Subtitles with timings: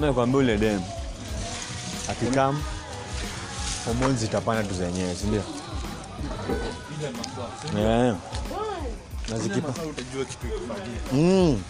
[0.00, 0.80] nakwambia ule dem
[2.10, 2.62] akikam
[3.86, 5.42] homoni zitapanda tu zenyewe si ndio?
[9.28, 11.00] na zikipa Sasa utajua kitu ikifanyia.
[11.12, 11.62] mm.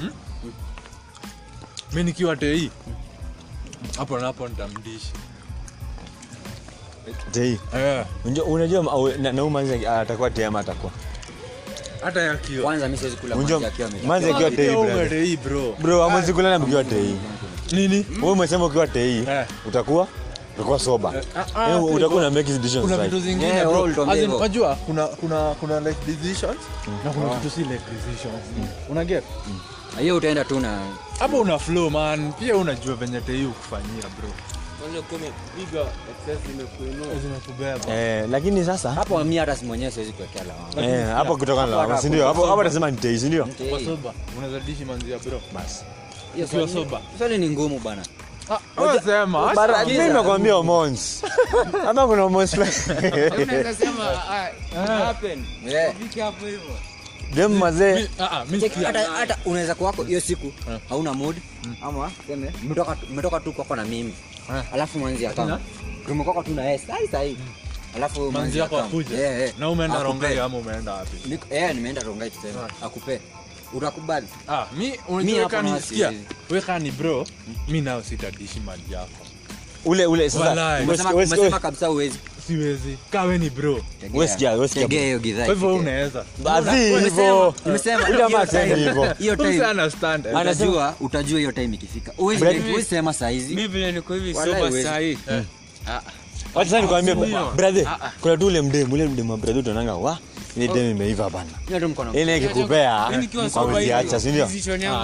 [0.00, 0.52] Hmm?
[1.92, 2.70] mi nikiwa tei
[3.98, 5.12] hapo napo nitamdishi
[7.32, 10.92] tei Eh, unajua unajua au- na- na huyu manzi atakuwa tei ama atakuwa
[12.06, 14.06] hata yakiwa kwanza mi siwezi kula manzi akiwa amekaa.
[14.06, 15.08] manzi akiwa tei brother.
[15.08, 15.74] tei bro?
[15.82, 17.16] Bro amwezi kulala mkiwa tei.
[17.72, 18.06] Nini?
[18.22, 19.46] Wewe umesema ukiwa tei Eh.
[19.68, 20.08] utakuwa
[20.54, 23.82] utakuwa soba ah, ah, Yaani utakuwa na make decisions kuna vitu zingine bro.
[23.82, 26.56] wewe unajua kuna kuna kuna like decisions?
[27.04, 28.42] Na kuna vitu si like decisions.
[28.88, 29.24] Una get?
[29.98, 30.78] Hiyo utaenda tu na
[31.18, 32.32] hapo una flow man.
[32.32, 34.28] Pia unajua venye tei ukufanyia bro
[37.90, 40.92] eh, lakini sasa hapo mimi hata si mwenyewe siwezi kuwekea lawama.
[40.94, 42.26] Eh, hapo kutokana na lawama, si ndio?
[42.26, 43.48] hapo hapo nasema ni tei si ndio?
[43.70, 45.40] Kwa soba unaweza dishi manzia bro.
[45.54, 45.84] Basi.
[46.34, 47.00] Hiyo ukiwa soba.
[47.18, 48.02] swali ni ngumu bana.
[48.50, 48.58] Ah,
[49.04, 49.50] sema,
[49.86, 50.08] mimi
[51.88, 52.06] ama
[58.68, 60.52] kuna hata hata unaweza kuwako hiyo siku.
[60.88, 61.36] Hauna mood.
[61.82, 63.06] Ama seme mmetoka tu-
[63.40, 64.10] tu kwako na mimi.
[64.10, 64.35] Eh.
[64.72, 65.60] Alafu mwanzi akam
[66.06, 67.36] tumekwako tu na yeye sai sai
[67.96, 69.58] alafu manzi yako akuja Yeah, yeah.
[69.58, 71.16] na umeenda rongai ama umeenda wapi?
[71.28, 73.20] Niko- eh, nimeenda rongai tuseme akupe.
[73.72, 75.48] Utakubali ah, mi unajua
[76.90, 77.26] bro
[77.80, 79.10] nao sitadishi mali yako.
[79.84, 80.54] Ule ule sasa
[81.14, 82.98] umesema kabisa uwezi siwezi.
[83.10, 83.80] Kawe ni bro.
[85.46, 86.24] Hivyo unaweza.
[91.00, 92.12] Utajua hiyo time ikifika.
[92.16, 92.40] Huwezi-
[92.84, 93.54] sema saizi.
[94.68, 94.82] Huwezi.
[94.88, 95.18] sahii.
[96.54, 97.14] Wacha nikwambie
[97.56, 100.18] brother kuna tu ule mdemu ule mdemu wa brother unaonanga wa
[100.56, 101.50] ile demu imeiva bana.
[101.68, 103.50] Hiyo tu mkono ile ikikupea Mimi nikiwa
[104.20, 104.46] si ndio?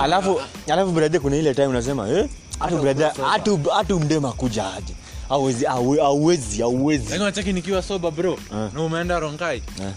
[0.02, 2.26] alafu alafu brother kuna ile time unasema eh
[2.58, 4.94] hatu brother hatu hatu mdemu akuja aje
[5.32, 8.38] hauwezi hauwezi hauwezi lakini unacheki nikiwa soba bro
[8.74, 9.92] na umeenda rongai Eh.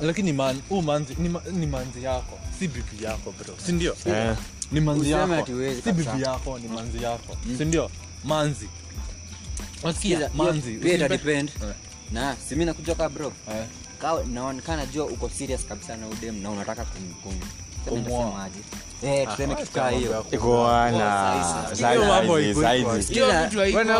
[0.00, 4.36] lakini man, uh, manzi ni, ni manzi yako si bibi yako bro si ndio Eh.
[4.72, 5.46] ni manzi yako
[5.84, 7.58] si bibi yako ni manzi yako mm.
[7.58, 7.90] sindio
[8.24, 8.68] manzi
[9.82, 10.30] Unasikia?
[10.34, 11.50] Manzi pia ita depend.
[11.62, 11.74] Eh.
[12.12, 13.64] na simi nakuja ka bro Eh.
[14.32, 17.34] Naonekana jua uko serious kabisa na udem na unataka kum-
[19.02, 19.28] Eh,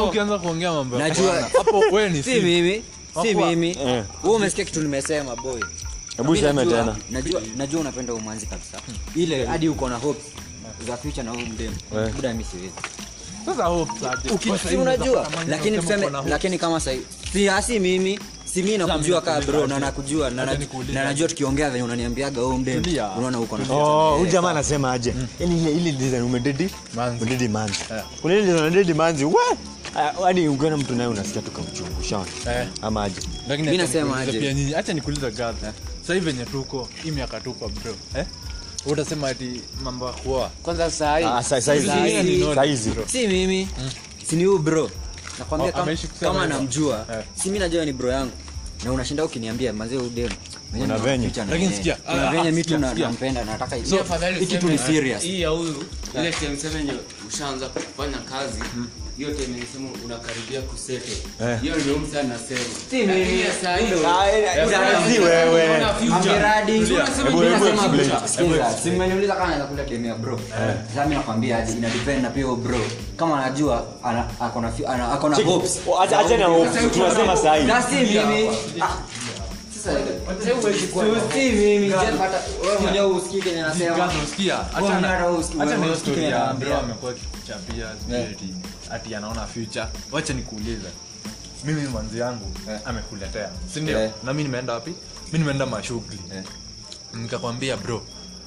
[0.08, 2.84] ukianza kuongea mambo ya Najua- kufanya, hapo wewe ni si si mimi
[3.22, 3.70] si mimi.
[3.70, 4.04] Eh.
[4.24, 5.60] umesikia kitu nimesema boy.
[6.16, 6.96] Hebu najua- tena.
[7.10, 8.78] najua najua unapenda umanzi kabisa.
[9.16, 10.20] Ile hadi uko na hope
[10.86, 11.72] za future na huyu mdem
[12.16, 12.72] muda mi siwezi.
[13.46, 13.64] Sasa
[14.76, 17.00] unajua lakini tuseme lakini kama sahii
[17.32, 18.20] si asi mimi
[18.52, 20.44] si mi nakujua kaa bro na nakujua na
[21.04, 23.10] najua tukiongea venye unaniambiaga u mde Tulia.
[23.10, 24.32] unaona uko Oh, huyu yeye.
[24.32, 25.14] jamaa anasema aje?
[25.40, 26.70] ili ile ile design umededi?
[26.94, 27.22] Manzi.
[27.22, 27.78] Umededi manzi.
[27.90, 28.02] Eh.
[28.22, 29.24] Kuna ile design manzi.
[29.24, 29.34] We!
[29.96, 32.26] Ah, Hadi ukiona mtu naye unasikia tu kamchungu, shaona.
[32.60, 32.68] Eh.
[32.82, 33.20] Ama aje?
[33.50, 34.74] Acha nasema aje.
[34.76, 35.58] acha nikuulize gadhi
[36.00, 38.26] sasa hivi venye tuko hii miaka tuko bro eh
[38.86, 43.68] utasema ati mambo ya kuoa kwanza sahii Ah, si mimi
[44.26, 44.90] si ni huyu bro
[45.40, 47.24] nakwambia Oh, kama, kama namjua Eh.
[47.42, 48.32] si mi najua ni bro yangu.
[48.84, 50.30] Na unashinda ukiniambia mazee udem
[50.80, 51.30] Una venye.
[51.50, 53.06] Lakini sikia, kuna venye mi tu sikia, na- sikia.
[53.06, 53.82] nampenda nataka hii.
[54.68, 55.22] ni serious.
[55.22, 55.84] hii ya huyu
[56.14, 56.32] ile
[57.28, 58.60] ushaanza kufanya kazi
[59.20, 59.56] hiyo time
[60.04, 61.60] unakaribia kusete Eh.
[61.60, 62.60] hiyo ndio mtu anasema
[62.90, 63.44] Si mimi.
[63.44, 64.68] sasa Ah, eh, eh,
[65.12, 65.68] si wewe.
[65.68, 66.20] Unasema
[67.30, 67.64] Hebu- hebu.
[68.28, 70.40] Sikiza, si mmeniuliza kama naweza kula demia bro
[70.88, 72.78] sasa mimi nakwambia aje ina depend na pia bro
[73.16, 73.86] kama anajua
[74.40, 74.72] ako na
[75.12, 77.64] ako na hopes Oh, acha- na hopes Tunasema sahi.
[77.64, 78.48] na si mimi
[78.80, 78.96] Ah,
[79.74, 80.10] sasa mimi
[81.94, 82.10] acha
[86.30, 87.86] na- bro amekuwa akikuchapia.
[88.92, 89.86] Ati anaona future.
[90.12, 90.88] Wacha nikuulize.
[91.64, 92.80] Mimi manzi yangu Yeah.
[92.84, 93.50] amekuletea.
[93.74, 93.98] Sindio?
[93.98, 94.12] Yeah.
[94.24, 94.94] na mi nimeenda wapi?
[95.32, 96.18] Mi nimeenda mashughuli.
[96.32, 96.44] Yeah.
[97.14, 98.02] nikakwambia bro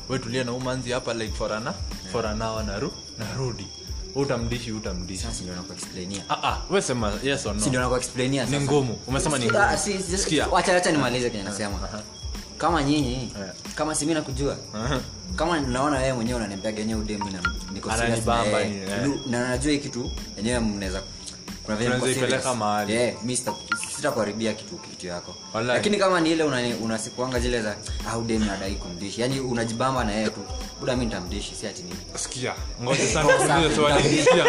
[0.09, 0.53] we tulia na
[0.91, 2.11] hapa like forana yeah.
[2.11, 3.67] for an naru narudi.
[4.15, 5.23] Utamdishi utamdishi.
[5.23, 6.23] Sasa ndio nakuexplainia.
[6.29, 6.57] Ah ah
[7.23, 7.61] yes or no?
[8.45, 8.99] Ni ngumu.
[9.07, 10.47] Umesema ni Ah, ngumu.
[10.51, 11.77] wacha wacha nimalize kenye nasema
[12.63, 13.53] kama nyinyi Yeah.
[13.75, 14.57] kama simi nakujua
[15.35, 17.39] kama naona wewe mwenyewe unaniambia genyewe udemu na
[17.73, 18.07] niko na
[18.61, 19.19] eh.
[19.29, 21.01] Najua hii kitu enyewe mnaweza
[21.65, 22.43] kuna Tunaweza mko serious.
[22.89, 23.53] yeah mimi sita-
[24.07, 25.35] sitakuharibia kitu kitu yako.
[25.53, 25.77] Wallahi.
[25.77, 26.75] lakini kama ni ile una-
[27.39, 27.75] zile za
[28.11, 29.21] au demu nadai kumdishi.
[29.21, 30.39] Yani unajibamba na yeye tu.
[30.79, 31.95] Buda mimi nitamdishi si ati nini?
[32.15, 32.53] Sikia
[32.83, 34.03] ngoja sana kuuliza swali.
[34.03, 34.45] sikia.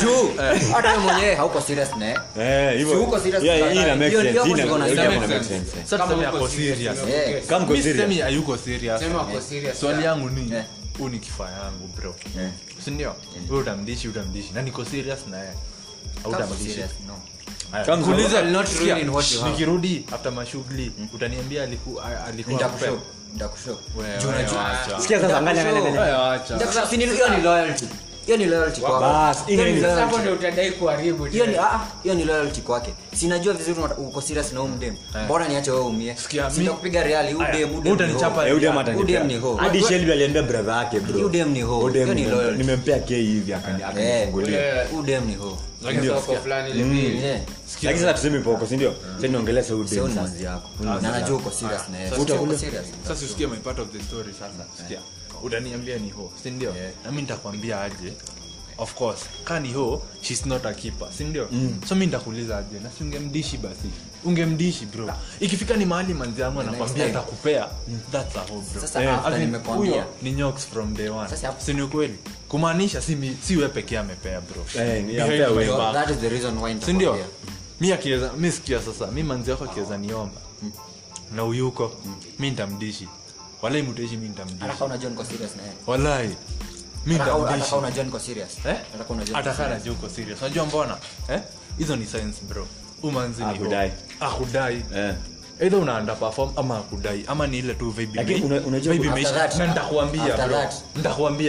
[0.00, 0.30] Juu
[0.72, 2.18] hata wewe mwenyewe hauko serious na yeye.
[2.72, 2.94] Eh, hivyo.
[2.94, 4.30] Si uko serious Yeah, ina make sense.
[4.92, 5.70] ina- make sense.
[5.84, 6.98] sasa tuseme ako serious.
[7.46, 7.96] Kama uko Mimi serious.
[8.06, 9.00] sisemi hayuko serious.
[9.00, 10.52] Sema uko serious swali yangu ni
[10.98, 12.14] huu ni kifaa yangu bro.
[12.40, 12.50] Eh.
[12.84, 13.14] sindio
[13.50, 14.52] Wewe utamdishi utamdishi.
[14.54, 15.52] Na niko serious na yeye.
[16.24, 17.14] Autamdishi Serious, no.
[18.04, 18.42] Kuuliza,
[19.48, 22.60] nikirudi afte mashughuli utaniambia aliku- a- alikuwa
[28.26, 30.18] Hiyo ni loyalty hiyo ni kwako.
[31.30, 32.94] Hiyo ah, hiyo ni loyalty kwake.
[33.14, 36.16] Sinajua vizuri uko serious na huyu mdem mbona niache wewe umie?
[36.50, 38.46] Sitakupiga reali huyu dem huyu dem ni utanichapa.
[38.48, 38.52] Eh,
[38.94, 39.56] Huyu dem ni ho.
[39.56, 41.12] hadi Shelby aliambia brother yake bro.
[41.14, 41.88] Huyu dem ni ho.
[41.88, 42.58] Hiyo ni loyalty.
[42.58, 44.84] nimempea k hivi akanifungulia.
[44.90, 46.08] huyu dem ni ho lakini
[47.98, 48.94] sasa tuseme poko si ndio?
[49.16, 52.10] Sasa niongelea sasa huyu dem ni sasa mwanzi yako na najua uko serious na yeye.
[52.10, 52.86] Sasa Uko utakula- serious.
[53.08, 54.64] sasa usikie my part of the story sasa.
[54.82, 54.98] Sikia
[55.42, 56.90] utaniambia ni ho sindio yeah.
[57.04, 58.12] nami nitakwambia aje.
[58.78, 61.48] Of course ka ni ho shes not a keeper sindio
[61.88, 63.88] so mi nitakuuliza aje na si ungemdishi basi?
[64.24, 65.12] Ungemdishi bro.
[65.40, 67.18] Ikifika ni mahali manzi yangu anakwambia time.
[67.18, 67.68] atakupea
[68.12, 68.80] that's aho ho bro.
[68.80, 71.28] Sasa Eh, ni nyox from day one.
[71.36, 72.18] Sini si ni ukweli?
[72.48, 74.64] Kumaanisha si, si we pekee amepea bro.
[74.82, 75.04] Eh,
[76.86, 77.16] sindio
[77.80, 80.40] mi akiweza mi sikia sasa mi manzi yako akiweza niomba.
[81.34, 81.92] Na uyuko
[82.38, 83.08] mi ntamdishi
[83.62, 85.74] walai mutaishi mi Hata ntamdishi kama unajua niko serious na yeye.
[85.86, 86.36] Walai
[87.06, 88.50] mi Hata hata kama unajua niko serious.
[88.66, 88.76] Eh?
[88.92, 89.82] Hata kama unajua hata niko kaa serious.
[90.10, 90.40] serious.
[90.42, 90.96] Unajua mbona?
[91.28, 91.40] Eh?
[91.78, 92.66] hizo ni science bro.
[93.02, 93.88] Umanzi ni Hakudai.
[93.88, 94.26] ho.
[94.26, 95.14] akudai Eh.
[95.60, 99.66] either una underperform ama akudai ama ni ile tu vibe Lakini unajua vibe after na
[99.66, 100.34] nitakuambia bro.
[100.34, 100.72] that-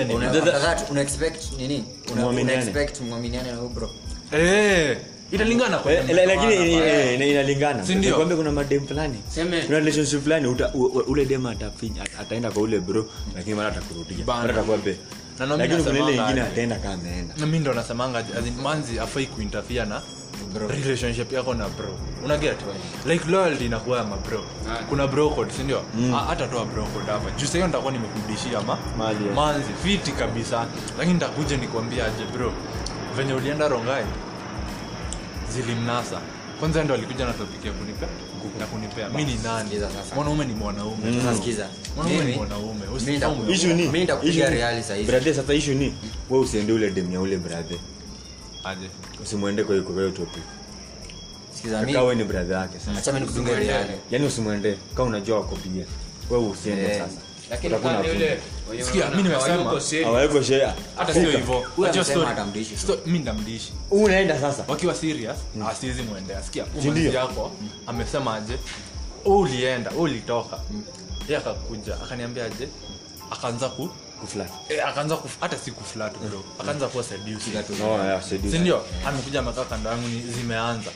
[0.06, 0.26] ni Una-
[1.02, 1.86] expect nini?
[2.14, 3.90] Una expect muaminiane na bro.
[4.32, 4.98] Eh,
[5.92, 6.86] Eh, lakini mmeelewana, eh, bro.
[7.26, 7.86] eh, inalingana.
[7.86, 7.96] Si
[8.36, 9.18] kuna madem fulani.
[9.66, 10.48] Kuna relationship fulani
[11.08, 11.46] ule dem
[12.20, 14.26] ataenda kwa ule bro lakini mara atakurudia.
[14.26, 14.98] Mara mimi
[15.58, 17.34] lakini kuna ile ingine ataenda kama ameenda.
[17.38, 18.24] Na ndo nasemanga
[18.64, 20.02] manzi afai kuinterfere na
[20.54, 20.68] Bro.
[20.68, 21.98] relationship yako na bro.
[22.26, 22.58] Unaget
[23.06, 24.44] like loyalty inakuwa ya mabro.
[24.70, 24.84] Ah.
[24.90, 25.82] kuna bro code si ndio?
[26.16, 27.32] Ah, toa bro hapa.
[27.32, 28.78] Juu sasa nitakuwa nimekurudishia ma
[29.28, 29.36] eh.
[29.36, 30.66] manzi fiti kabisa.
[30.98, 32.54] Lakini nitakuja nikwambia aje bro?
[33.18, 34.04] Venye ulienda rongai
[35.54, 36.22] zilimnasa.
[36.60, 38.08] Kwanza ndo alikuja na topic ya kunipea
[38.60, 39.70] na kunipea mi ni nani?
[40.16, 41.14] Mwanaume ni mwanaume.
[41.22, 41.68] Sasa sikiza.
[41.96, 42.82] Mwanaume ni mwanaume.
[43.06, 45.12] Mimi issue ni Mimi nitakupiga reali saa hizi.
[45.12, 45.94] brother sasa issue ni
[46.30, 47.78] wewe usiende ule dem ya ule brother.
[48.64, 48.90] Aje.
[49.24, 50.44] Usimwende kwa hiyo topic.
[51.56, 51.98] Sikiza mimi.
[51.98, 52.98] wewe ni brother yake sasa.
[53.00, 53.94] Acha mimi nikudunge reali.
[54.12, 54.78] Yani usimwende.
[54.96, 55.86] Kama unajua wako pia.
[56.30, 56.98] Wewe usiende Eh.
[56.98, 57.18] sasa
[57.54, 57.76] Lakini
[63.92, 64.64] unaenda sasa.
[64.68, 65.38] Wakiwa serious
[65.70, 66.44] asiwezi mwendea.
[66.44, 67.52] Sikia Si yako
[67.88, 68.54] amesema aje
[69.26, 70.60] "Wewe ulienda ulitoka.
[71.30, 72.68] Ye akakuja akaniambia aje
[73.32, 73.90] akaanza ku
[74.70, 76.44] eh, akaanza hata si kuflat bro.
[76.60, 77.52] Akaanza kuwa seduce.
[77.80, 78.52] No yeah seduce.
[78.52, 78.86] Si ndio?
[79.06, 80.08] Amekuja amekaa kando yangu
[80.40, 80.92] zimeanza.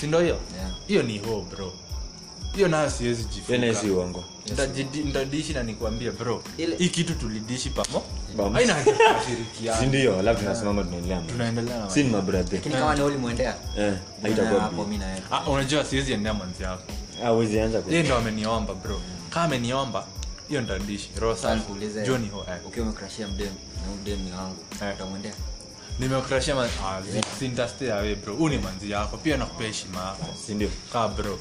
[0.00, 0.38] Sindo hiyo?
[0.86, 1.72] Hiyo ni ho bro
[2.54, 3.24] hiyo nayo siwezi
[3.90, 4.24] uongo.
[4.46, 5.04] Nitajidi-
[5.52, 6.42] na nikwambie bro
[6.78, 8.02] hii kitu tulidishi pamo.
[8.36, 8.56] Bam.
[8.56, 8.94] aina haja
[9.80, 10.18] si ndio?
[10.18, 12.54] Alafu tunasimama tunaendelea tunaendelea si ni mabrother.
[12.54, 13.54] Lakini kama ni ulimwendea?
[13.78, 16.82] Eh haitakuwa hapo mimi na yeye Ah, unajua siwezi endea mwanzi yako.
[17.24, 19.00] Ah uwezi anza ku yeye ndo ameniomba bro.
[19.30, 20.06] Kama ameniomba
[20.48, 21.34] hiyo ntadishi roho
[22.28, 22.56] ho eh.
[22.66, 23.46] ukiwa umecrashia mdem
[23.86, 24.94] na mdem ni wangu Eh.
[24.94, 25.32] utamwendea
[25.98, 28.34] nimekukrashia man ah, zi- sintastay bro.
[28.34, 29.16] Huu ni manzi yako.
[29.16, 30.26] Pia nakupea heshima yako.
[30.46, 31.38] Si kaa bro.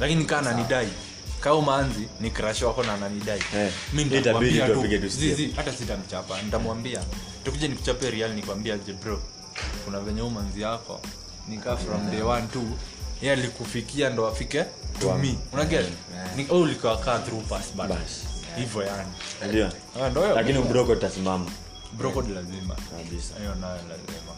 [0.00, 0.88] Lakini kaa nanidai.
[1.40, 3.40] Kaa umanzi ni crash wako na nanidai.
[3.92, 4.72] Mi itabidi nitakwambia tu.
[4.74, 5.20] tu apige tu step.
[5.20, 6.42] zizi hata sitamchapa.
[6.42, 7.00] Nitamwambia.
[7.44, 9.22] Tukuja nikuchape real nikwambia je bro.
[9.84, 11.00] Kuna venye huu manzi yako
[11.48, 12.62] nikaa from day one tu.
[13.22, 14.64] Ye alikufikia ndo afike
[15.00, 15.08] to
[15.52, 16.36] unaget Yeah.
[16.36, 17.86] Ni- au ulikuwa kaa through pass but
[18.56, 19.08] hivyo yani.
[19.48, 19.70] Ndio.
[20.10, 20.34] Ndo hiyo.
[20.34, 21.50] lakini ubroko utasimama
[21.92, 22.74] brokod lazima.
[22.74, 23.34] Kabisa.
[23.38, 24.32] Hiyo nayo lazima.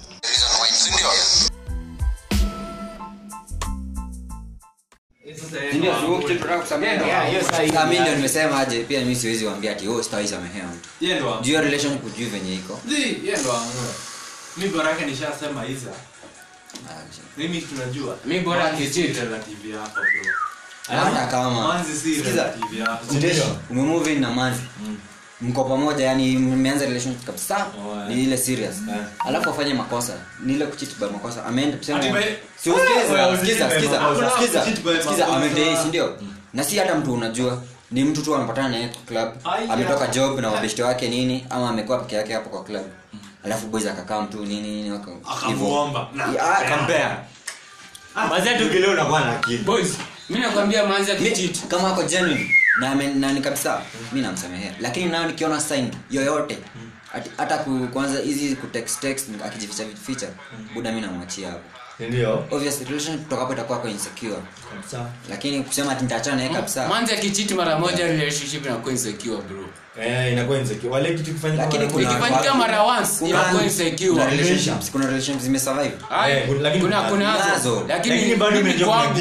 [5.73, 5.93] Ndio,
[8.17, 10.89] nimesema aje pia mi siwezi wambia ati oh sitawai samehea mtu.
[11.43, 12.81] Juu ya relationship ujui venye iko.
[14.57, 14.69] Mi
[15.05, 15.65] nishasema
[17.37, 18.17] mimi tunajua.
[18.25, 18.73] Mi bora
[19.71, 20.01] yako
[20.87, 21.51] hata kama
[24.21, 24.61] na manzi
[25.41, 27.67] mko pamoja yani mmeanza relationship kabisa.
[28.09, 28.77] Ni ile serious.
[29.19, 30.13] Alafu afanye makosa.
[30.45, 31.45] Ni ile kuchit by makosa.
[31.47, 32.25] Ameenda tuseme
[32.63, 34.01] Si usikize, Wewe sikiza, sikiza,
[34.39, 34.65] sikiza,
[35.03, 36.17] sikiza, amedate, ndio?
[36.55, 37.63] Na si hata mtu unajua.
[37.91, 39.33] Ni mtu tu anapatana naye kwa club.
[39.71, 42.83] Ametoka job na wabeshte wake nini ama amekuwa peke yake hapo kwa club.
[43.45, 44.99] Alafu boys akakaa mtu nini nini
[45.31, 46.09] Akamuomba.
[46.41, 47.17] Ah, compare
[48.29, 49.89] mazee tukileo unakuwa na akili boys
[50.31, 53.81] mimi nakwambia manzi Mi- kama ako genuine na nani na ni kabisa
[54.13, 56.59] mi namsamehea lakini nayo nikiona sign yoyote
[57.37, 58.57] hata ku- kwanza hizi
[59.45, 60.27] akijificha ficha
[60.75, 61.63] buda mi namwachia hapo.
[63.37, 64.37] Hapo itakuwa kwa insecure.
[64.71, 65.07] Kabisa.
[65.31, 66.89] Lakini kusema ati nitaachana kabisa.
[66.89, 69.65] Manzi akichiti mara moja relationship inakuwa insecure bro.
[70.03, 70.93] Eh inakuwa insecure.
[70.93, 73.63] Wale kitu kifanyika Lakini kuna- ikifanyika mara once Kuna- inakuwa
[74.13, 75.95] kuna relationships kuna relationships zimesurvive.
[76.11, 77.85] Ai, Eh, lakini kuna kuna- nazo.
[77.89, 79.15] lakini Lakini bado mimi umejua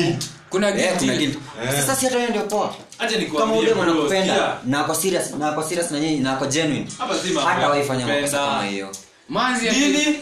[0.49, 1.37] kuna Eh, guilt.
[1.75, 2.73] sasa si hata wewe ndio poa.
[3.39, 6.87] Kama ule mwanakupenda na kwa serious na ako serious na nyinyi na kwa genuine.
[7.45, 8.89] Hata waifanya makosa kama hiyo.
[9.29, 10.19] Manzi Nini?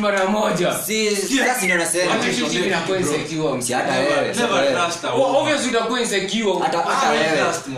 [0.00, 0.74] mara moja.
[0.86, 2.14] Si sasa ndio nasema.
[2.16, 3.62] Relationship inakuwa insecure.
[3.62, 4.74] si hata wewe si hata Never wewe.
[4.84, 5.40] trust a Well, woman.
[5.42, 6.58] obviously utakuwa insecure.
[6.62, 7.26] Hata hata wewe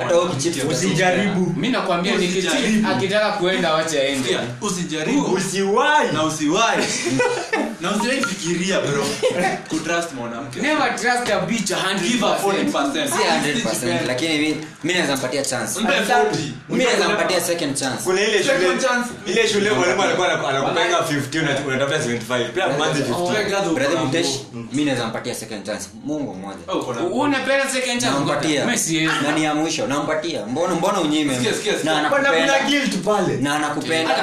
[0.02, 0.30] hata wewe
[0.70, 1.54] usijaribu.
[1.56, 4.38] mi nakwambia nikicheat akitaka kuenda wacha aende.
[4.60, 5.22] Usijaribu.
[5.24, 6.12] Usiwahi.
[6.12, 6.82] na usiwahi
[7.80, 9.04] na usiwahi fikiria bro.
[9.70, 10.60] Kutrust mwanamke.
[10.60, 11.68] Never trust a bitch
[12.02, 15.80] give her 100% 40% si 100% lakini mimi mi naweza mpatia chance.
[15.80, 16.24] Mpe 40.
[16.68, 18.02] mi naweza mpatia second chance.
[18.04, 18.54] Kuna ile shule
[19.26, 24.26] ile shule mwalimu alikuwa anaku- 50 una- unatafuta 75 pia mwanzo 50 brother Mutesh
[24.72, 25.88] mimi naweza mpatia second chance.
[26.04, 26.58] Mungu mmoja.
[27.10, 28.18] Uone pera second chance?
[28.18, 28.66] Nampatia.
[28.66, 29.86] Mimi na ni ya mwisho.
[29.86, 30.46] Nampatia.
[30.46, 31.38] Mbona mbona unyime?
[31.84, 33.36] Na anakupenda guilt pale.
[33.36, 34.14] Na hata anakupenda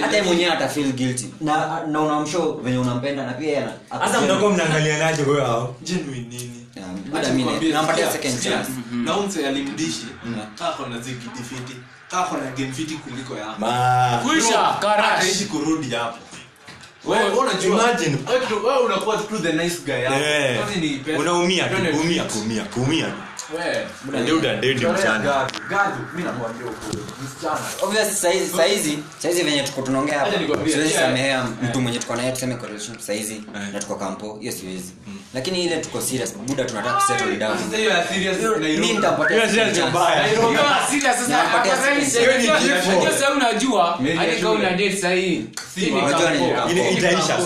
[0.00, 1.26] hata mwenyewe ata feel guilty.
[1.40, 5.76] Na na unamshow venye unampenda na pia hasa mnakuwa mnaangalianaje kwa hao?
[5.82, 6.66] Genuine nini?
[6.76, 8.70] Yeah, mimi nampatia second chance.
[8.92, 10.06] Na umse alimdishi
[10.58, 11.76] kako na zigidi fiti.
[12.10, 13.66] Kaa kona game fiti kuliko yako.
[14.28, 14.74] Kuisha,
[15.44, 16.18] kurudi hapo.
[17.04, 18.16] Wewe- Wewe unajua- imagine.
[18.64, 20.20] wewe unakuwa tu the nice guy hapo.
[20.66, 21.18] Kazi ni pesa.
[21.18, 23.06] unaumia Twende kuumia kuumia kuumia
[29.18, 31.04] Saizi venye tuko tunaongea hapa Acha nikwambie, siwezi yeah.
[31.04, 34.92] samehea mtu mwenye tuko naye tuseme kwa saizi na tuko kampo hiyo siwezi.
[35.34, 37.58] Lakini ile tuko serious buda tunataka kusettle down.
[37.58, 38.68] Sasa hiyo ya serious Nairobi.
[38.68, 39.36] mimi nitampatia
[43.36, 45.44] unajua- hadi kama una date sahihi
[46.92, 47.36] itaisha,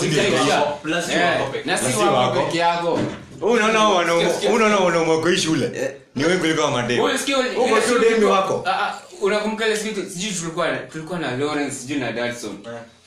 [1.65, 2.99] na si wako peke yako
[3.41, 5.95] unaona wanaume kwa hii shule.
[6.15, 8.63] Ni wewe kuliko wa mademu Wewe sikia, ile Huko sio siku demi tulikuwa- wako.
[8.65, 12.57] Ah, ah, unakumbuka ile siku sijui tulikuwa tulikuwa na Lawrence sijui na Dadson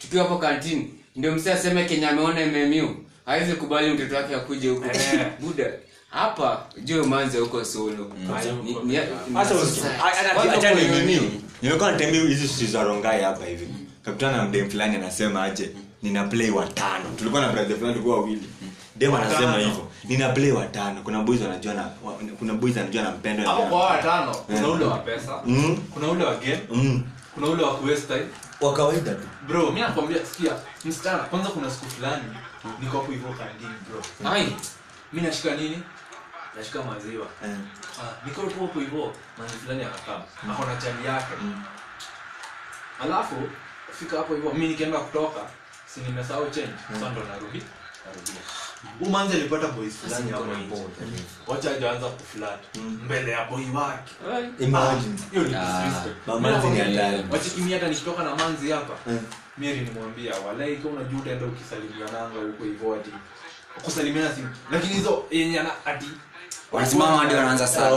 [0.01, 4.87] tukiwa hapo kantini ndio msee aseme Kenya ameona MMU hawezi kubali mtoto wake akuje huko.
[5.41, 5.65] Buda.
[6.11, 8.13] Hapa juu manze huko solo.
[11.63, 13.69] Nimekuwa natembea hizi streets za Rongai hapa hivi.
[14.05, 15.71] Kapitana na mdem fulani anasema aje
[16.03, 18.43] nina play watano tulikuwa na brother fulani tulikuwa wawili.
[18.97, 21.83] Dem anasema hivyo nina play watano kuna boys wanajua na
[22.39, 25.43] kuna boys anajua na mpendo hapo kwa watano kuna ule wa pesa.
[25.47, 25.77] Mm.
[25.95, 26.61] Kuna ule wa game.
[26.71, 27.03] Mm.
[27.35, 28.27] Kuna ule wa kuwaste time
[28.61, 29.29] wa kawaida tu.
[29.49, 30.53] Bro mimi nakwambia sikia
[30.85, 32.23] msichana kwanza kuna siku fulani
[32.81, 34.31] niko hapo hivyo kandini bro.
[34.33, 34.57] Ai,
[35.13, 35.83] mimi nashika nini?
[36.57, 37.27] Nashika maziwa.
[37.45, 37.51] Eh.
[38.01, 41.35] Ah, niko hapo hivyo maziwa fulani akakaa ako na chali yake.
[43.03, 43.35] Alafu
[43.99, 45.41] fika hapo hivyo mimi nikaenda kutoka
[45.87, 46.73] si nimesahau change.
[46.93, 47.63] Sasa ndo narudi
[48.07, 48.41] narudia
[49.01, 50.91] huu manzi alipata boys fulani hapo hivyo
[51.47, 52.61] wacha ajaanza kuflat.
[53.05, 54.13] Mbele ya boy wake.
[54.61, 55.15] Imagine.
[55.31, 56.27] Hiyo ni Ah, disrespect.
[56.27, 57.17] mamanzi ni hatari.
[57.17, 58.95] wacha wachikimi hata nikitoka na manzi hapa.
[59.59, 63.11] Mimi nimwambia walai kama unajua utaenda ukisalimiananga huko hivyo ati
[63.85, 66.07] kusalimiana simu lakini hizo yenye ana ati
[66.73, 67.97] wanasimama hadi wanaanza sana.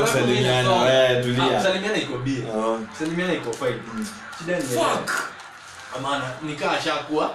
[0.00, 0.72] Kusalimiana.
[0.72, 1.56] wewe Ah, tulia.
[1.56, 2.78] Kusalimiana iko bie Oh.
[2.92, 3.78] kusalimiana iko fine.
[4.38, 5.10] Shida ni fuck!
[5.96, 7.34] Amana nikaa ashakuwa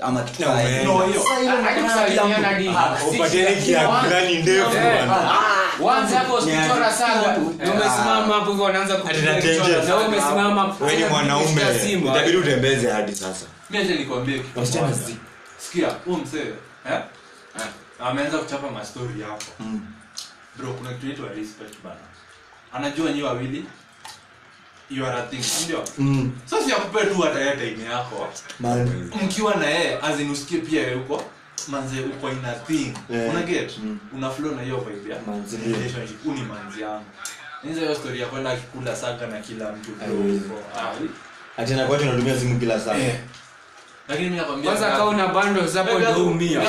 [0.00, 0.48] ama kila
[1.08, 1.20] mtu-
[1.82, 2.68] kusalimiana di.
[2.68, 2.96] Ah,
[10.82, 11.62] Eh, tena mwanaume.
[12.18, 13.46] itabidi utembeze hadi sasa.
[15.58, 16.46] Sikia huu msee
[16.90, 17.00] eh?
[18.00, 19.44] ameanza kuchapa mastori hapo.
[20.56, 22.00] Bro kuna kitu inaitwa respect bana.
[22.72, 23.64] Anajua nyi wawili
[24.90, 25.84] you thing ndio?
[26.44, 28.28] Sasa yakupea tu hata yeye time yako.
[28.60, 29.10] Man.
[29.24, 31.22] mkiwa na yeye azin usikie pia yeye uko
[31.68, 32.94] manze uko ina thing.
[33.10, 33.30] Yeah.
[33.30, 33.72] una get?
[34.14, 36.26] Una flow na hiyo vibe ya manze relationship.
[36.26, 37.04] Uni ni manzi yangu.
[37.62, 39.90] Hizo hiyo story ya kwenda kikula saga na kila mtu.
[39.90, 40.92] Bro ah,
[41.56, 42.96] ati nakuwa tunatumia simu kila saa.
[42.98, 43.20] Eh.
[44.08, 46.60] Lakini mimi nakwambia Kwanza kama una bundles hapo ndio umia.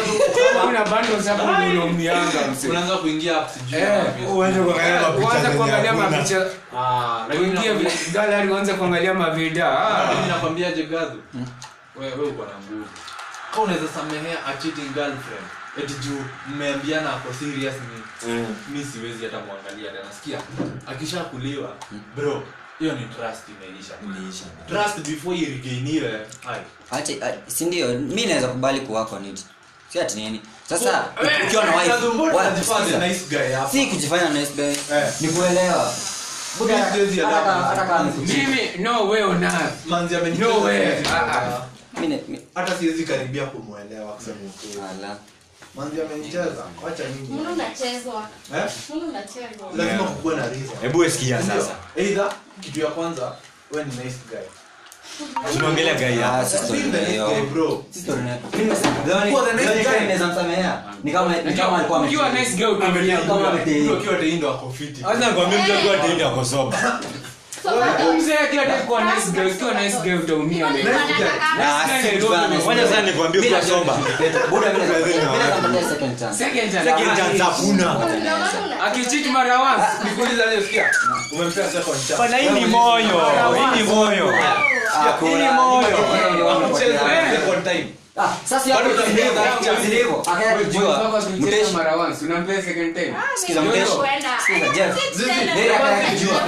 [0.54, 2.70] Kama bundles hapo ndio unaumianga msee.
[2.70, 6.46] unaanza kuingia hapo sijui Eh, uanze kuangalia mapicha Uanze kuangalia mapicha.
[6.78, 9.80] Ah, Uingie gallery uanze kuangalia mavida.
[9.80, 10.14] Ah.
[10.16, 11.20] mimi nakwambiaje gadhu
[11.96, 12.90] wewe wewe uko na nguvu.
[13.52, 15.46] Kama unaweza samehea a cheating girlfriend
[15.84, 18.34] eti juu mmeambiana ako serious ni
[18.78, 20.12] mi siwezi hata mwangalia tena.
[20.22, 20.40] Sikia
[20.88, 21.70] akishakuliwa
[22.16, 22.44] bro
[22.80, 23.94] hiyo ni trust imeisha.
[24.04, 24.44] Imeisha.
[24.68, 26.12] trust before iregainiwe
[26.46, 26.62] hai.
[26.92, 27.14] Acha
[27.48, 27.88] si ndio?
[28.00, 29.40] Mi naweza kubali kuwako nit
[29.94, 30.42] si ati nini.
[30.70, 31.06] Sasa
[31.48, 31.92] ukiwa na wife
[32.36, 33.72] wa- nice guy hapa?
[33.72, 34.66] si kujifanya nice guy.
[34.66, 35.14] Eh.
[35.22, 35.94] ni kuelewa
[41.14, 41.64] Ah,
[42.28, 45.08] mi- hata siwezi karibia kumwelewa kusema ukweli
[45.78, 46.06] ala.
[46.06, 46.64] amenicheza.
[46.88, 47.28] Acha mimi.
[47.34, 48.28] Mbona unachezwa?
[48.56, 49.68] eh Mbona unachezwa?
[49.78, 53.36] lazima kukuwe na reason hebu sikia sasa either kitu ya kwanza
[53.72, 54.40] wewe ni nice guy
[55.54, 56.68] tunaongelea gai ya sasa.
[56.74, 58.16] guy, bro Sisi guy.
[61.04, 62.52] ni kama ni kama alikuwa ukiwa nice
[63.86, 67.00] Mtu akiwa teindo ako fiti hata nakwambia mtu akiwa tendo ako soba
[68.18, 68.82] mzee akiwa dai
[69.16, 70.68] nice girl ukiwa nice girl utaumia
[78.86, 79.84] akicheat mara once
[82.38, 83.22] hii ni moyo.
[83.56, 84.34] Hii ni moyo.
[85.22, 85.98] Hii ni moyo.
[88.22, 88.90] Ah, sasa hapo
[90.66, 93.92] kujua, Wako akicheza mteshi- mara once unampea second time Sikiza, mteshi.
[94.46, 95.14] Sikiza, Jeff.
[95.16, 95.30] Zizi.
[95.30, 95.70] Yeye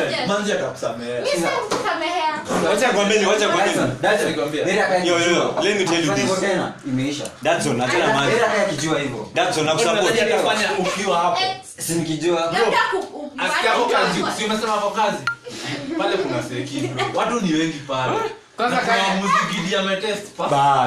[0.10, 0.28] tena.
[0.28, 2.34] manzi atakusamehea Mimi sikusamehea.
[2.70, 4.66] wacha kwambeni wacha kwambeni Dyson, Dyson, Nikwambia.
[5.06, 6.22] Yo, yo, let me tell you this.
[6.22, 7.24] hivyo tena, imeisha.
[7.42, 9.28] Datson achana Yeye akaja kujua hivyo.
[9.34, 12.54] Datson nakusupport Unadhani ukiwa hapo Eh, Si nikijua.
[13.38, 15.18] asikia hapo kazi si umesema hapo kazi
[16.00, 18.18] pale kuna seki watu ni wengi pale
[18.58, 18.82] Na kuna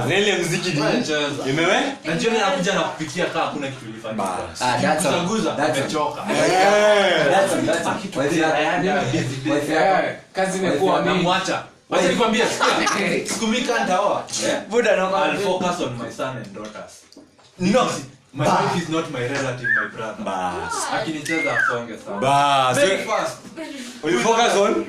[0.09, 3.85] na ile mziki na nakuja na kupikia kaa hakuna kitu.
[4.61, 4.79] Ah,
[6.31, 7.27] Eh.
[10.07, 12.45] Eh, kazi imekuwa namwacha wacha nikwambie.
[12.47, 14.25] Sikia, siku mimi kaa nitaoa
[14.69, 16.93] Buda, naomba- I'll focus on my son and daughters.
[17.59, 17.91] No.
[18.33, 20.25] My wife is not my relative my brother.
[20.25, 22.17] Bas akinicheza asonge sana.
[22.21, 23.37] Bas very fast.
[24.03, 24.87] Ulifocus on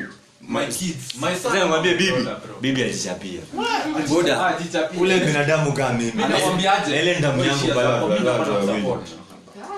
[0.47, 2.13] my kids my son sasa bibi
[2.61, 3.39] bibi alichapia
[4.07, 4.47] Buda.
[4.47, 4.53] Ah,
[4.99, 8.67] ule binadamu kama mimi Mimi ile ndamu yangu Wewe pale share watu- support, watu mimi
[8.67, 8.81] wawili.
[8.81, 9.07] support.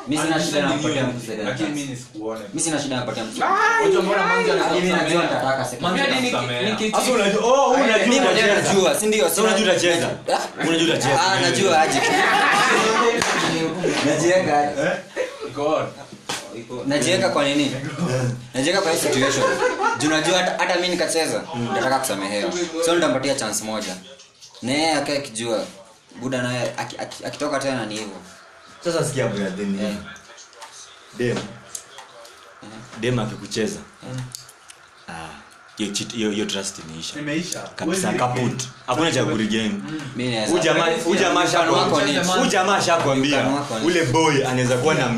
[0.07, 2.41] Mimi sina shida na kupatia mtu Lakini mimi nisikuone.
[2.49, 3.41] Mimi sina shida na kupatia mtu.
[3.83, 6.61] Unajua mbona manzi anaweza najua nitataka second Manzi Mimi hadi anakusamea.
[6.61, 9.29] niki- niki- Sasa unajua oh unajua Mimi mwenyewe najua, si ndio?
[9.29, 10.67] Sasa unajua utacheza Ah?
[10.67, 12.01] unajua utacheza Ah, najua aje.
[14.05, 14.71] Najiweka.
[15.47, 15.85] Iko on.
[16.87, 17.71] Najiweka kwa nini?
[18.53, 19.45] Najiweka kwa hii situation.
[19.99, 21.43] Juu najua hata, hata mi nikacheza
[21.73, 22.51] nataka kusamehewa.
[22.85, 23.95] So nitampatia chance moja.
[24.61, 25.65] Na yeye akae kijua
[26.21, 28.17] buda naye aki- aki- akitoka tena ni hivyo.
[28.83, 29.93] Sasa sikia brother ni Eh.
[31.17, 31.37] dem
[32.99, 33.79] dem akikucheza.
[35.09, 35.27] Ah
[35.77, 37.19] hiyo hiyo hiyo trust imeisha.
[37.19, 37.59] Imeisha.
[37.75, 38.63] kabisa kaput.
[38.87, 39.83] hakuna cha kurigeni
[40.15, 40.25] mi
[40.63, 42.13] jamaa- huyu jamaa Mfano wako ni-
[42.81, 43.45] shakwambia-
[43.85, 45.09] ule boy anaweza kuwa na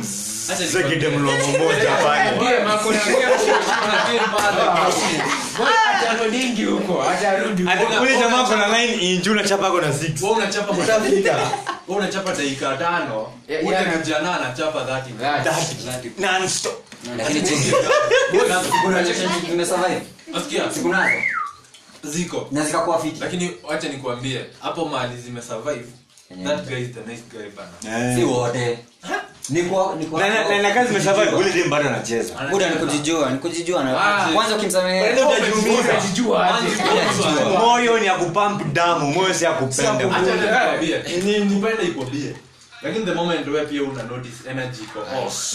[6.37, 7.03] moja huko?
[8.19, 8.43] Jamaa
[8.77, 9.43] line inju na
[10.31, 11.31] unachapa matafika.
[11.87, 13.27] Wewe unachapa dakika tano.
[13.63, 15.43] Ule kijana anachapa 30.
[15.43, 16.19] That.
[16.19, 16.73] non stop
[17.17, 17.73] lakini cheki.
[18.83, 20.01] Kuna relationship zimesurvive
[20.33, 20.71] Nasikia?
[20.73, 21.15] siku nazo
[22.03, 22.47] Ziko.
[22.51, 23.19] na zikakuwa fiti.
[23.19, 25.85] Lakini wacha nikwambie, hapo mali zimesurvive.
[26.29, 28.15] That guy is the nice guy bana.
[28.15, 28.79] si wote
[29.49, 29.61] ni
[31.69, 32.33] bado anacheza
[33.83, 34.29] na Ah.
[34.33, 35.91] kwanza ukimsamehe Ndio utajiumiza.
[35.93, 36.67] Unajijua aje?
[37.57, 40.99] moyo ni akupamp damu moyo si ya kupenda Acha nikwambie.
[41.55, 42.35] Kupenda iko bie.
[42.81, 45.53] Lakini the moment wewe pia una notice energy iko off.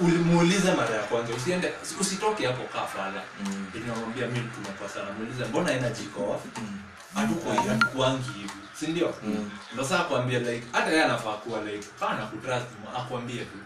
[0.00, 3.22] Ulimuulize mara ya kwanza usiende usitoke hapo kaa fala.
[3.72, 5.06] Tunamwambia mimi tumekosana.
[5.18, 6.40] Muulize mbona energy iko off?
[7.14, 8.50] Hatuko hivi, hatukuangi hivi.
[8.80, 9.14] Si ndio?
[9.72, 13.58] Ndio sasa like hata yeye anafaa kuwa like kama nakutrust akwambie tu.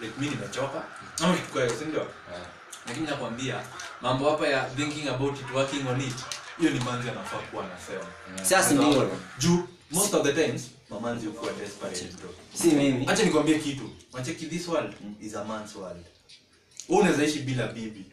[0.00, 0.82] Like mimi nimechoka.
[1.20, 2.06] Ama kitu kwa hiyo, sindio?
[2.86, 3.60] Lakini nakwambia
[4.02, 6.14] mambo hapa ya thinking about it working on it.
[6.58, 8.04] Hiyo ni manzi anafaa kuwa anasema.
[8.42, 13.06] sasa ndio juu most of the times mamanzi hukuwa desperate bro si mimi.
[13.08, 13.90] Acha nikwambie kitu.
[14.12, 16.04] Wacheki this world is a man's world.
[16.88, 18.04] Wewe unaweza ishi bila bibi.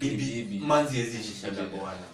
[0.00, 2.11] Bibi manzi hawezi ishi bila bwana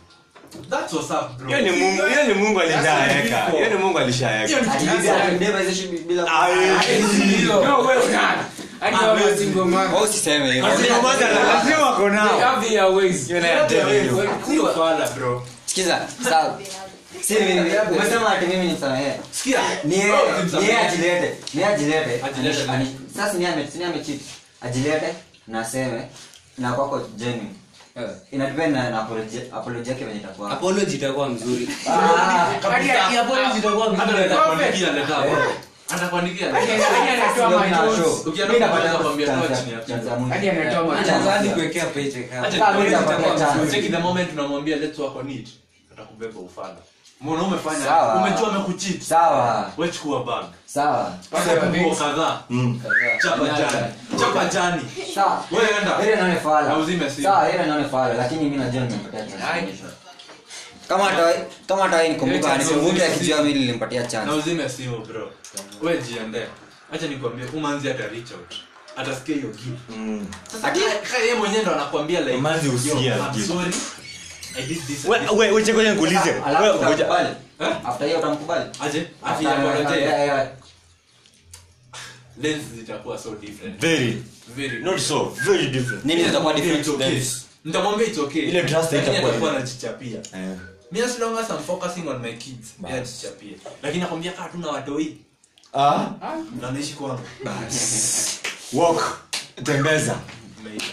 [0.70, 1.46] that's what's up bro.
[1.48, 3.98] Hiyo ni mungu hiyo ni mungu alishaweka hiyo ni mungu.
[3.98, 8.44] Alishaweka atakudeva hizo shi bila No, wewe una.
[8.80, 9.94] Hadi wao single mother.
[9.94, 13.26] Wewe usiseme hivyo Lazima moja na They have their ways.
[13.26, 14.10] hiyo na ya devil.
[14.46, 15.46] sio fala bro.
[15.66, 16.58] Sikiza sawa.
[17.90, 18.72] Umesema ati mimi ni
[19.84, 19.96] ni
[20.38, 20.72] usimsamehe.
[20.72, 21.34] yeye ajilete.
[21.54, 22.24] Ni ajilete.
[22.24, 22.66] Ajilete.
[23.16, 24.20] Sasa ni ame ni ame cheat
[24.62, 25.14] ajilete
[25.48, 25.64] na
[26.58, 27.50] na kwako genuine
[29.00, 29.38] apology
[30.52, 31.28] apology itakuwa.
[31.28, 31.68] Mzuri.
[41.54, 42.30] Kuwekea paycheck.
[42.30, 42.50] Hapo.
[43.90, 45.48] The moment unamwambia let's work on it.
[45.92, 46.76] Atakubeba ufala
[47.20, 47.84] mbona umefanya?
[47.86, 48.14] Sawa.
[48.14, 49.70] umejua amekucheat sawa.
[49.76, 51.12] Wewe chukua bag sawa.
[51.30, 52.42] Pasa nguo kadhaa.
[53.22, 53.92] Chapa jani.
[54.20, 54.82] Chapa jani.
[55.14, 55.44] Sawa.
[55.50, 56.02] Wewe enda.
[56.02, 56.76] Ile naone fala.
[56.76, 57.22] Uzime simu.
[57.26, 58.14] sawa ile naone fala.
[58.14, 59.82] Lakini mimi najua nimempatia chance.
[60.88, 61.32] Kama hata
[61.66, 65.30] kama hata nikumbuka nikumbuke akijua mimi nilimpatia na uzime simu bro.
[65.82, 66.46] Wewe jiandae.
[66.92, 68.54] Acha nikwambie umanzi ata reach out
[68.96, 69.88] atasikia hiyo gift.
[69.96, 70.26] Mm.
[70.52, 73.46] sasa yeye mwenyewe ndo anakuambia like Umanzi gift.
[73.48, 73.74] sorry
[74.56, 76.34] I did this We- we- we- ngoja nikuulize.
[77.84, 80.48] after hiyo utamkubali aje After- eh,
[82.42, 84.22] lens zitakuwa so different Very.
[84.56, 85.24] very Not so.
[85.24, 86.04] Very different.
[86.04, 87.22] nini zitakuwa different It's okay.
[87.64, 88.92] nitamwambia it's okay Ile trust
[89.50, 90.56] anajichapia Eh.
[90.92, 92.90] me as long as I'm focusing on my kids Bas.
[92.92, 95.16] yeye lakini nakwambia kaa tuna watoi
[95.74, 96.06] Ah,
[96.60, 97.20] na naishi kwangu
[98.72, 99.18] walk.
[99.64, 100.16] Tembeza.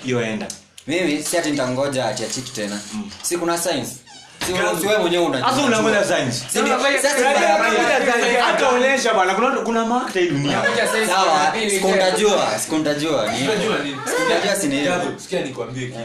[0.04, 0.48] Hiyo enda.
[0.88, 2.80] Mimi si ati nitangoja ati achiki tena.
[3.22, 3.90] Si kuna signs
[4.46, 5.12] si kuna science.
[11.70, 13.98] Sikuntajua sikuntajua ni unajua nini.
[14.06, 14.92] Sikuntajua si ni hivyo.
[14.92, 16.00] Jago, sikia nikwambie kitu.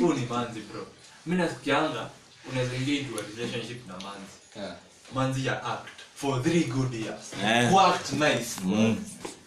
[0.00, 0.86] Huu ni manzi bro.
[1.26, 2.06] Mi nasikianga
[2.52, 4.72] unaweza engage wa relationship na manzi.
[5.14, 5.88] Manzi ya act.
[6.14, 7.70] For three good years.
[7.72, 8.96] Kuact nice Mm.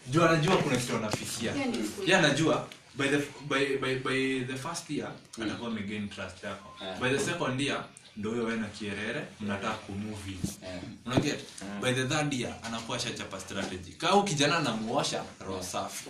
[0.08, 1.52] juu anajua kuna kitu anafikia.
[2.06, 2.67] Ye anajua
[2.98, 5.12] by the, by, by, by the first year
[5.44, 6.70] atakuwa amegain trust yako.
[7.02, 7.84] By the second year
[8.18, 10.38] ndio huyo wewe na kierere mnataka kumove
[11.06, 11.40] unaget
[11.82, 13.92] by the third year anakuwa shachapa strategy.
[13.92, 16.10] Kama kijana anamuosha roho safi.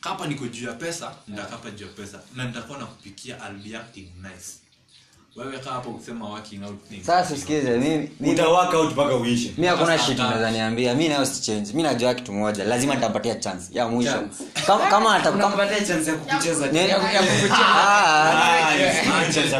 [0.00, 2.20] Kapa niko juu ya pesa nitakapa juu ya pesa.
[2.34, 4.58] Na nitakuwa nakupikia I'll be acting nice
[5.38, 9.52] wewe kaa hapo kusema working out things sasa usikize mimi mimi work out mpaka uishe.
[9.58, 11.72] mi hakuna shit naweza niambia mi nayo si change.
[11.74, 12.64] Mi najua kitu moja.
[12.64, 13.64] Lazima nitapatia chance.
[13.72, 14.22] Ya mwisho.
[14.66, 15.32] Kama kama ata-
[15.86, 17.54] chance ya kukucheza ya kukucheza.
[17.54, 18.96] Ah, Ah, yes.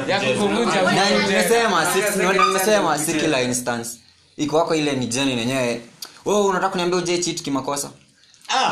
[0.08, 3.90] ya kukuvunja na nimesema si- nimesema si kila instance.
[4.36, 5.80] Iko wako ile ni jeni yenyewe.
[6.24, 7.90] Wewe unataka kuniambia uje cheat kimakosa?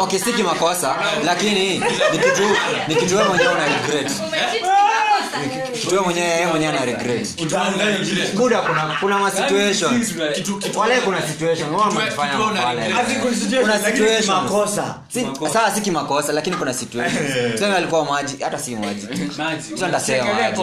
[0.01, 2.43] Okay si kimakosa lakini ni kitu
[2.89, 4.13] ni kitu wewe mwenyewe una regret
[5.91, 7.43] wewe mwenyewe mwenyewe ana regret
[8.35, 10.05] buda kuna kuna ma situation.
[10.35, 12.95] kitu kitu wale kuna situation wao wamefanya wale.
[13.61, 14.95] Kuna situation makosa.
[15.09, 17.73] si sawa si kimakosa lakini kuna situation.
[17.77, 19.01] Alikuwa maji hata si maji.
[19.77, 20.57] Sio nitasema Chekelea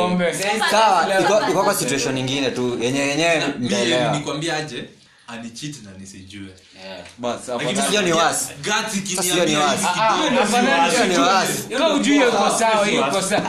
[0.72, 2.78] sawa iko iko kwa situation nyingine tu.
[2.82, 4.12] Yenye yenyewe mtaelewa.
[4.12, 4.84] nikwambia aje
[5.34, 6.50] anichit na nisijue.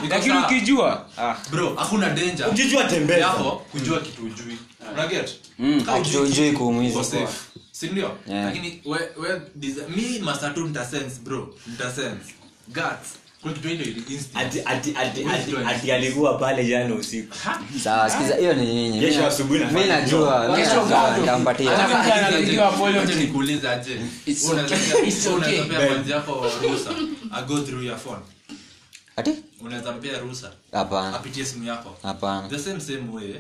[0.09, 1.07] Lakini Ah, ukijua
[1.51, 2.49] bro hakuna danger.
[2.49, 3.27] Ukijua tembeza.
[3.27, 4.59] hapo kujua kitu ujui
[4.93, 5.85] unaget Mm,
[6.53, 6.99] kuumiza.
[8.45, 9.41] lakini we we
[9.97, 10.19] mi
[11.21, 11.55] bro.
[11.67, 12.35] Nitasense
[12.69, 13.09] guts
[15.95, 17.37] alikuwa pale jana usiku.
[17.85, 21.71] sawa sikiza hiyo ni nyinyi Kesho asubuhi na- mimi najua mimi najua nitampatia.
[21.77, 23.13] Hata mtu anapigiwa apology.
[23.71, 24.01] Aje.
[24.51, 25.09] Unaweza- okay.
[25.09, 25.77] It's unaweza okay.
[25.79, 26.91] pea manzi yako ruhusa?
[27.33, 28.21] A go through your phone.
[29.17, 29.31] Ati?
[29.61, 30.51] Unaweza mpea ruhusa?
[30.73, 31.17] Hapana.
[31.17, 31.97] Apitie simu yako?
[32.03, 32.49] Hapana.
[32.49, 33.35] The same same way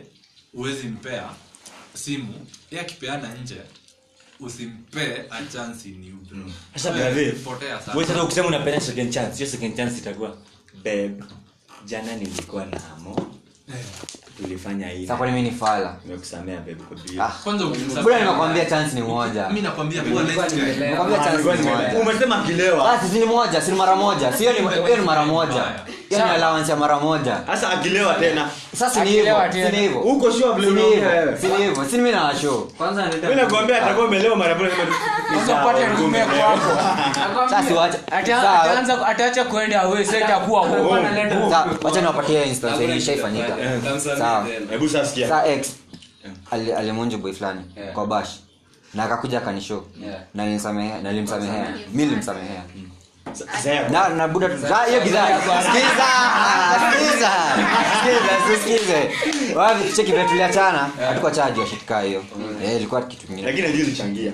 [0.54, 1.28] uwezi mpea
[1.94, 2.34] simu
[2.70, 3.56] ye akipeana nje
[4.40, 7.96] usimpe a chance in you bro Sasa Wewe potea sana.
[7.96, 10.36] wewe sasa ukisema unapenda second chance, hiyo second chance itakuwa
[10.84, 11.10] babe.
[11.86, 13.16] Jana nilikuwa na amo.
[13.68, 13.74] Eh,
[14.42, 15.06] Tulifanya hivi.
[15.06, 17.20] sasa kwani mimi ni fala Nimekusamea babe kwa bill.
[17.20, 20.72] ah kwanza ukimsafiri- bora nimekwambia chance ni moja Mimi nakwambia kuwa next time.
[20.74, 22.84] nimekwambia chance ni moja Umesema akilewa.
[22.84, 25.64] basi si ni moja si mara moja sio ni hiyo ni mara moja
[26.14, 27.36] hiyo ni allowance ya mara moja.
[27.46, 28.48] Sasa akilewa tena.
[28.76, 29.36] sasa ni hivyo
[29.72, 30.00] ni hivyo.
[30.00, 31.84] Huko sure vile unaongea si hivyo.
[31.90, 32.60] Si mimi na show.
[32.78, 34.92] Kwanza Mimi nakwambia atakuwa umelewa mara moja kama
[35.34, 35.86] Kwanza upate
[36.24, 37.50] kwako.
[37.50, 37.98] sasa siwache.
[38.10, 41.08] ataanza ataacha kwenda away sasa itakuwa home.
[41.82, 43.56] Wacha niwapatie instance yenye ishaifanyika.
[44.18, 44.46] Sawa.
[44.70, 45.28] Hebu sasa sikia.
[45.28, 45.72] saa x
[46.50, 47.60] ali- alimunju boy fulani
[47.94, 48.28] kwa bash.
[48.94, 49.82] Na akakuja akanishow.
[50.02, 50.20] Yeah.
[50.34, 51.12] na nilimsamehea na
[53.90, 54.48] na na buda
[54.88, 56.02] hiyo bidhaa sikiza
[56.92, 57.30] sikiza.
[58.04, 59.10] Sikiza sikize
[59.56, 60.88] wapi cheki vile tuliachana.
[61.10, 62.24] Alikuwa chaji wa shitka hiyo.
[62.64, 63.46] Eh ilikuwa kitu kingine.
[63.50, 64.32] Lakini ndio ilichangia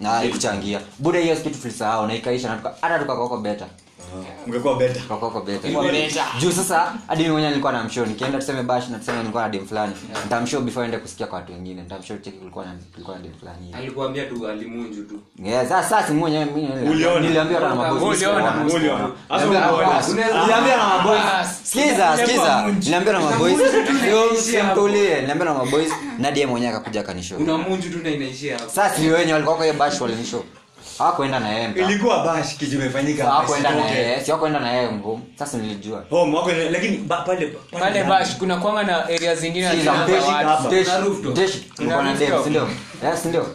[0.00, 3.66] na ilichangia buda hiyo kitu tulisahau na ikaisha na hata tukakoko beta
[6.40, 8.06] Juu sasa hadi mimi mwenyewe nilikuwa namshow.
[8.06, 9.92] Nikienda tuseme bash na tuseme nilikuwa na dem fulani
[10.24, 11.82] nitamshow before ende kusikia kwa watu wengine.
[11.82, 13.78] Nitamshow cheki kulikuwa na kulikuwa na dem fulani hivi.
[14.24, 15.20] tu alimunju tu.
[15.44, 16.68] Yeah, sasa sasa si mwenyewe mimi
[17.20, 18.64] niliambiwa na maboys Uliona.
[18.74, 19.08] Uliona.
[19.30, 21.22] Niliambiwa- na maboys.
[21.62, 23.58] Sikiza sikiza niliambiwa na maboys.
[23.98, 24.64] Inaishia
[25.20, 27.38] niliambiwa na maboys na mwenyewe akakuja akanishow.
[27.38, 27.58] Una
[27.90, 30.42] tu na inaishia sasa si wenye walikuwa kwa hiyo bash walinishow
[30.98, 33.24] hawakuenda na yeye ilikuwa bash kitu imefanyika.
[33.24, 36.04] Hawakuenda na yeye si hawakuenda na yeye mvu sasa nilijua.
[36.10, 37.46] Home, wako lakini ba- pale
[37.80, 40.12] pale bash kuna kwanga na area zingine Si za watu.
[40.14, 40.68] hapa.
[41.04, 41.38] rooftop.
[41.76, 42.68] Kuna na dem, ndio?
[43.10, 43.46] Yes, ndio?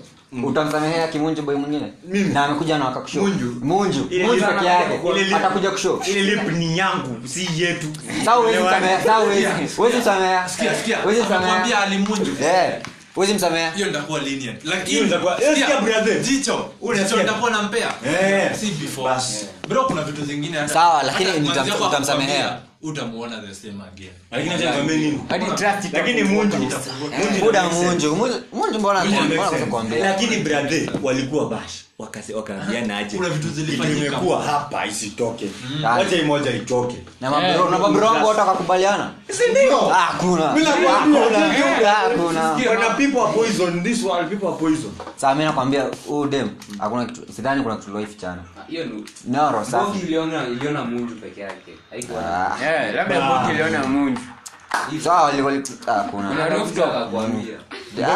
[0.44, 1.94] Utamsamehea kimunju boy mwingine?
[2.34, 3.56] Na amekuja na wakakushow Munju.
[3.62, 4.00] munju.
[4.26, 5.36] Munju peke yake.
[5.36, 7.88] atakuja kushow ile lip ni yangu si yetu.
[8.20, 10.64] Sasa huwezi msamehea sasa
[13.16, 13.34] huwezi
[13.76, 14.64] hiyo nitakuwa lenient.
[14.66, 16.22] Lakini eh, sikia, sikia, brother.
[16.22, 16.70] jicho.
[17.04, 18.52] Jicho nitakuwa nampea Eh.
[18.60, 19.10] si before.
[19.68, 22.60] Bro kuna vitu zingine Sawa, lakini hata nitam- manzi yako utamsamehea.
[22.84, 24.14] Utamuona the same again.
[24.32, 25.20] Lakini acha nikwambie nini?
[25.30, 26.58] Hadi trust lakini munju
[27.44, 28.16] muda munju.
[28.16, 31.74] Munju munju mbona mbona makes kuambia lakini brother walikuwa bash.
[32.00, 33.18] Wakase wakaambiana aje.
[33.18, 34.06] Kuna vitu zilifanyika.
[34.08, 35.50] imekuwa hapa isitoke.
[35.88, 36.96] Acha imoja itoke.
[37.22, 39.12] Na mabro na mabro wangu wote wakakubaliana?
[39.32, 39.92] Si ndio?
[39.92, 40.44] Ah, hakuna.
[41.86, 42.56] Hakuna.
[42.76, 47.06] kuna people are poison this world people are poison sasa mimi nakwambia oh dem hakuna
[47.06, 50.00] kitu sidhani kuna kitu loifichana hiyo ni noro safi.
[50.00, 51.74] Iliona iliona munju peke yake.
[51.90, 54.22] Haikuwa Eh, labda boki iliona munju
[55.04, 55.64] sawa wali
[56.12, 56.86] kuna Kuna rooftop.
[56.90, 57.58] akakwambia.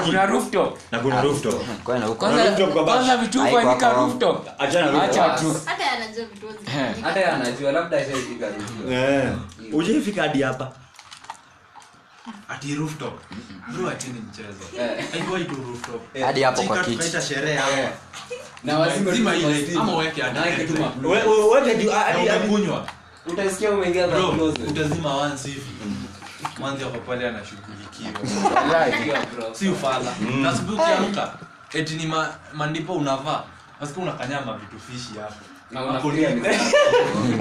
[0.06, 0.80] Kuna rooftop.
[0.92, 1.64] Na kuna rooftop.
[1.84, 2.28] Kwenda huko.
[2.28, 2.96] Rooftop kwa bash.
[2.96, 4.48] kwanza vitu Haiko hufanyika rooftop.
[4.58, 5.56] Achana na acha tu.
[5.66, 6.48] Hata anajua vitu
[7.04, 8.92] hata anajua labda ashaipiga rooftop.
[8.92, 9.30] eh.
[9.74, 10.72] Ujifika hadi hapa?
[12.50, 13.20] Ati rooftop.
[13.68, 14.82] Bro achini mchezo.
[14.84, 15.06] Eh.
[15.12, 16.22] haikuwa itu rooftop.
[16.26, 17.90] Hadi hapo kwa Chika kiti sherehe hapo
[18.64, 20.74] na wazima Zima ile, ama weke hadi tu
[21.52, 22.48] weke juu hadi hadi.
[23.28, 24.72] utasikia umeingia kwa closet.
[24.72, 25.62] utazima once hivi.
[26.60, 28.12] Manzi hapo pale anashughulikiwa.
[29.54, 30.14] Si ufala.
[30.42, 31.34] Nasubuhi ukiamka
[31.74, 33.44] eti ni ma, mandipo unavaa.
[33.82, 35.36] Nasikia unakanyama vitu fishi hapo.
[35.72, 36.30] Na unakulia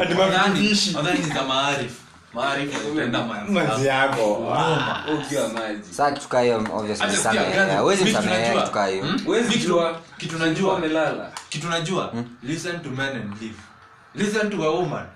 [1.15, 2.06] ni za maarifu
[2.37, 4.21] maarifu utaenda manzi manzi yako.
[4.21, 5.83] yako ukiwa maji.
[5.91, 8.63] Sasa kitu hiyo obviously Acha sikia, msamehea brother, huwezi mimi msamehea tunajua.
[8.63, 9.05] kitu kaa hiyo?
[9.25, 11.33] Huwezi Kitu- kitu najua umelala.
[11.49, 13.55] Kitu najua listen to men and live.
[14.15, 15.07] Listen to a woman.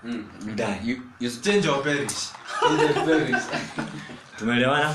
[0.55, 1.01] Die.
[1.43, 2.31] change or perish
[4.39, 4.95] tumeelewana?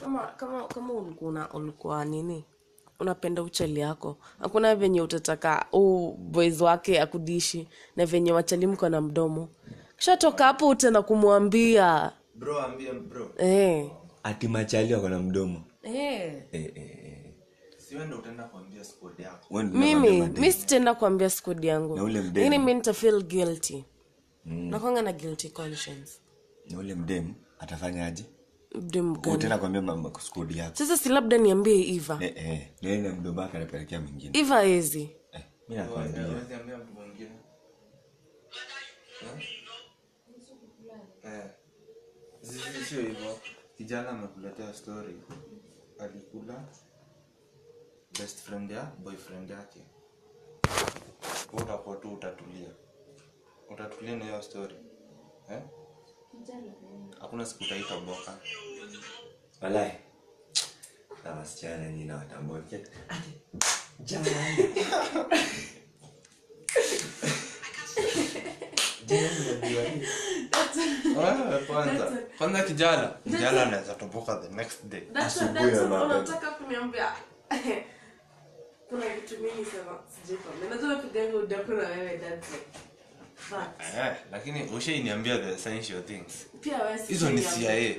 [0.00, 2.44] Kama kama kama ulikuwa ulikuwa nini?
[3.00, 4.18] Unapenda uchali yako.
[4.40, 7.68] Hakuna venye utataka u boys wake akudishi.
[7.96, 9.48] Na venye wachali mko na mdomo
[10.00, 12.12] kishatoka hapo utenda kumwambia.
[12.34, 13.30] Bro ambie bro.
[13.38, 13.90] Eh.
[14.22, 15.62] ati machali wako na mdomo.
[15.82, 16.42] Eh.
[16.52, 16.72] eh
[18.18, 19.46] utaenda kuambia squad yako?
[19.54, 21.96] Wewe ndio unakwambia mimi mi sitenda kuambia skodi yangu.
[22.08, 23.84] Lakini mi nitafeel guilty.
[24.44, 26.12] Nakwanga na guilty conscience.
[26.70, 28.24] Na ule mdem atafanya aje
[28.74, 30.76] mdem gani tena kwambia mama skudi yako.
[30.76, 32.18] Sasa si labda niambie iva.
[32.20, 33.14] Eh eh.
[33.18, 34.38] Mdomo wake anapelekea mwingine.
[34.38, 36.26] Iva ezi eh nakwambia
[36.60, 37.30] ambia mtu mwingine
[42.39, 42.39] Zizi
[42.88, 43.38] sio hivyo.
[43.76, 45.16] Kijana amekuletea story.
[45.98, 46.64] Alikula
[48.18, 49.80] best friend ya boyfriend yake.
[51.52, 52.68] Utakuwa tu utatulia.
[53.70, 54.74] Utatulia na hiyo story.
[55.50, 55.62] Eh?
[57.20, 58.38] hakuna siku utaita boka.
[59.60, 59.92] Walai
[61.24, 62.62] na wasichana nyinyi na watambua
[64.00, 64.26] jana
[71.66, 72.12] kwanza.
[72.38, 73.14] kwanza kijana.
[73.24, 75.02] kijana anaweza toboka the next day.
[75.10, 77.12] Unataka kuniambia.
[78.88, 82.48] Kuna kitu mingi sema sijikwambia najua piganga udaku na wewe that's
[83.98, 86.46] eh, lakini ushainiambia the essential things.
[86.60, 87.42] Pia wewe si hizo ni.
[87.42, 87.94] CIA.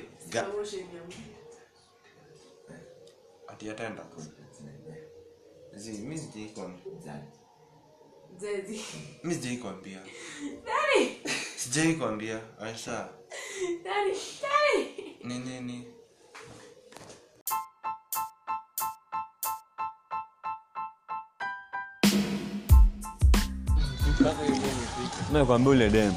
[9.24, 11.20] Mi sijaikwambia Zezi.
[11.24, 13.08] mi sijaikwambia Daddy, aisha.
[13.84, 15.24] Daddy, daddy.
[15.24, 15.86] ni nini?
[25.32, 26.12] Nakwambia ule dem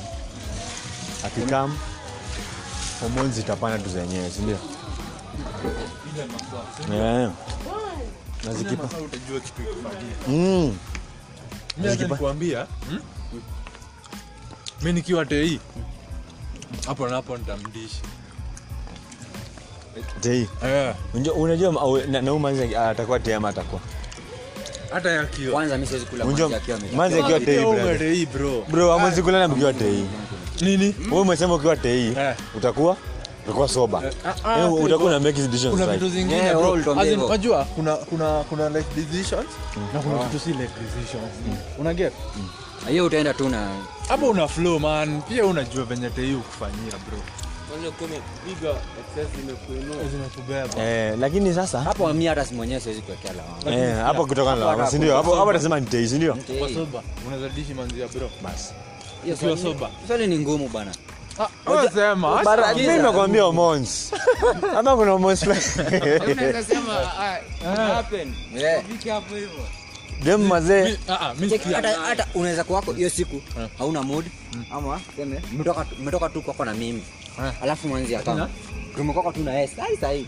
[1.26, 1.78] akikam
[3.02, 4.58] homoni zitapanda tu zenyewe sindio
[8.46, 8.54] na
[9.44, 10.78] kitu ikufanyia mm.
[12.08, 12.68] Nikuambia?
[12.90, 13.00] Hmm?
[14.82, 15.60] mi nikiwa tei
[16.88, 18.02] hapo na hapo nitamdishi
[20.22, 20.96] tei Eh,
[21.36, 21.72] unajua
[22.40, 23.20] manzi atakuwa
[24.92, 26.98] hata yakiwa kwanza mi siwezi kula unajua manzi akiwa amekaa.
[26.98, 27.90] manzi akiwa tei Ukiwa brother.
[27.90, 28.66] umetei, bro.
[28.70, 30.06] Bro amwezi kulana mkiwa tei
[30.62, 30.96] nini?
[31.10, 32.36] Wewe umesema ukiwa tei Eh.
[32.58, 32.98] utakuwa
[33.46, 34.86] utakuwa soba ah, ah, Yaani hivyo.
[34.86, 37.00] utakuwa na make decisions kuna vitu zingine bro.
[37.02, 39.46] As in, unajua kuna kuna kuna like decisions?
[39.94, 41.32] Na kuna vitu si like decisions.
[41.80, 42.14] Una get?
[42.90, 43.70] Hiyo utaenda tu na
[44.10, 45.22] hapo una flow man.
[45.22, 47.18] Pia unajua venye tei kufanyia bro.
[50.78, 53.84] Eh, lakini sasa hapo mimi hata si mwenyewe siwezi kuwekea lawama.
[53.84, 55.16] Eh, hapo kutokana na lawama, si ndio?
[55.18, 56.38] hapo hapo nasema ni tei, si ndio?
[56.60, 58.30] Kwa soba unaweza manzi ya bro.
[58.44, 58.74] Basi
[59.26, 59.90] Hiyo soba.
[60.08, 60.92] swali ni ngumu bana
[62.76, 64.12] mimi nimekwambia hormones
[64.78, 65.46] ama kuna unaweza
[66.64, 68.34] sema ah, what happened?
[68.56, 68.84] Yeah.
[68.84, 69.68] Fike hapo hivyo?
[70.24, 70.98] Dem mazee.
[71.74, 73.42] Hata hata unaweza kuwako hiyo siku
[73.78, 74.26] hauna mood
[74.72, 75.42] ama seme
[76.00, 77.04] mmetoka tu- kwako na mimi.
[77.62, 78.50] Alafu mwanzi akam
[78.96, 80.26] tumekwako tu naye sai sahii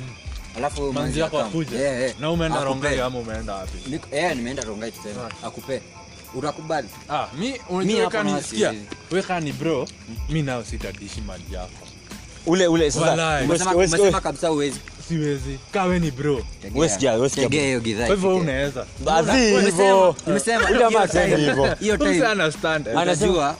[0.58, 1.80] alafu mwanzi yako akam akuja.
[1.80, 2.20] Yeah, yeah.
[2.20, 4.00] na umeenda rongai ama umeenda wapi?
[4.12, 5.82] Eh nimeenda rongai tuseme akupe
[6.38, 8.88] utakubali ah mi Mi unajua hapo kani na sikia siwezi.
[9.12, 9.88] weka ni bro
[10.30, 11.72] mi nao sitatishi mali yako.
[12.46, 15.60] Ule sasa kabisa uwezi siwezi.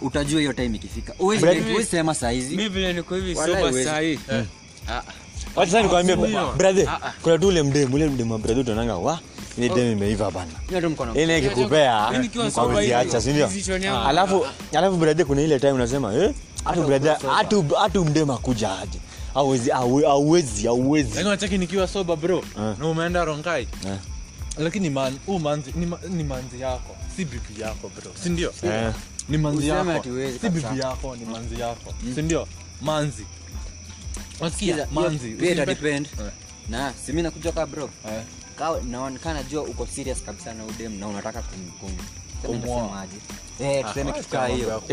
[0.02, 1.14] Utajua hiyo time ikifika.
[1.18, 3.90] Huwezi- Brad- huwezi sema saizi mi vile niko hivi Walai soba huwezi.
[3.90, 4.20] sahii
[5.56, 6.52] wacha sasa nikwambie Sio.
[6.58, 9.20] brother kuna tu ule mdemu ule mdemu wa brother utananga wa
[9.58, 10.52] ile demu imeiva bana
[11.16, 14.02] ile ikikupea Mimi nikiwa soba hauwezi hivi, acha si ndio?
[14.08, 19.00] alafu alafu brother kuna ile time unasema eh hatu brother hatu hatu mdemu akuja aje?
[19.34, 21.10] Hauwezi hauwezi hauwezi.
[21.10, 22.44] Lakini unacheki nikiwa soba bro
[22.80, 23.98] na umeenda rongai Eh.
[24.58, 28.54] lakini man, huu manzi ni, ni manzi yako si bibi yako bro si ndio?
[28.64, 28.92] Eh.
[29.30, 30.04] ni manzi yako
[30.42, 32.48] si bibi yako ni manzi yako si ndio?
[32.82, 33.26] Manzi.
[34.40, 35.30] Wasikia manzi.
[35.30, 36.08] pia depend.
[36.20, 36.32] Eh.
[36.70, 37.90] na si mimi nakuja ka bro.
[38.08, 38.22] Eh.
[38.58, 41.98] Ka- naonekana jua uko serious kabisa na udem na unataka kum- kum-
[42.42, 42.82] sema Kumwoa.
[43.06, 43.18] nitasemaje?
[43.60, 44.84] Eh, tuseme kitu kaa hiyo.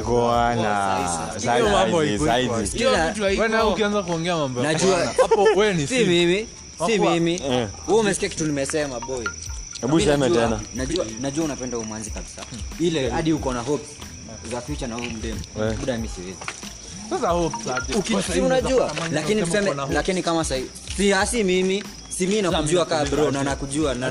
[3.73, 6.49] ukianza kuongea mambo ya Najua- kufanya, hapo wewe ni si si mimi
[6.87, 7.35] si mimi.
[7.35, 7.69] Eh.
[7.89, 9.25] umesikia kitu nimesema boy.
[9.81, 10.61] Hebu Mimi tena.
[10.75, 12.43] najua najua unapenda umanzi kabisa.
[12.81, 13.85] Ile hadi uko na hope
[14.51, 15.37] za future na huu mdem.
[15.61, 15.77] Eh.
[15.81, 16.35] buda siwezi.
[17.11, 17.95] Sasa hope aje.
[17.95, 21.85] Uki- Kwa si sasa hivi unajua lakini tuseme lakini kama sahii si asi mimi
[22.19, 24.11] si mi nakujua kaa bro na nakujua na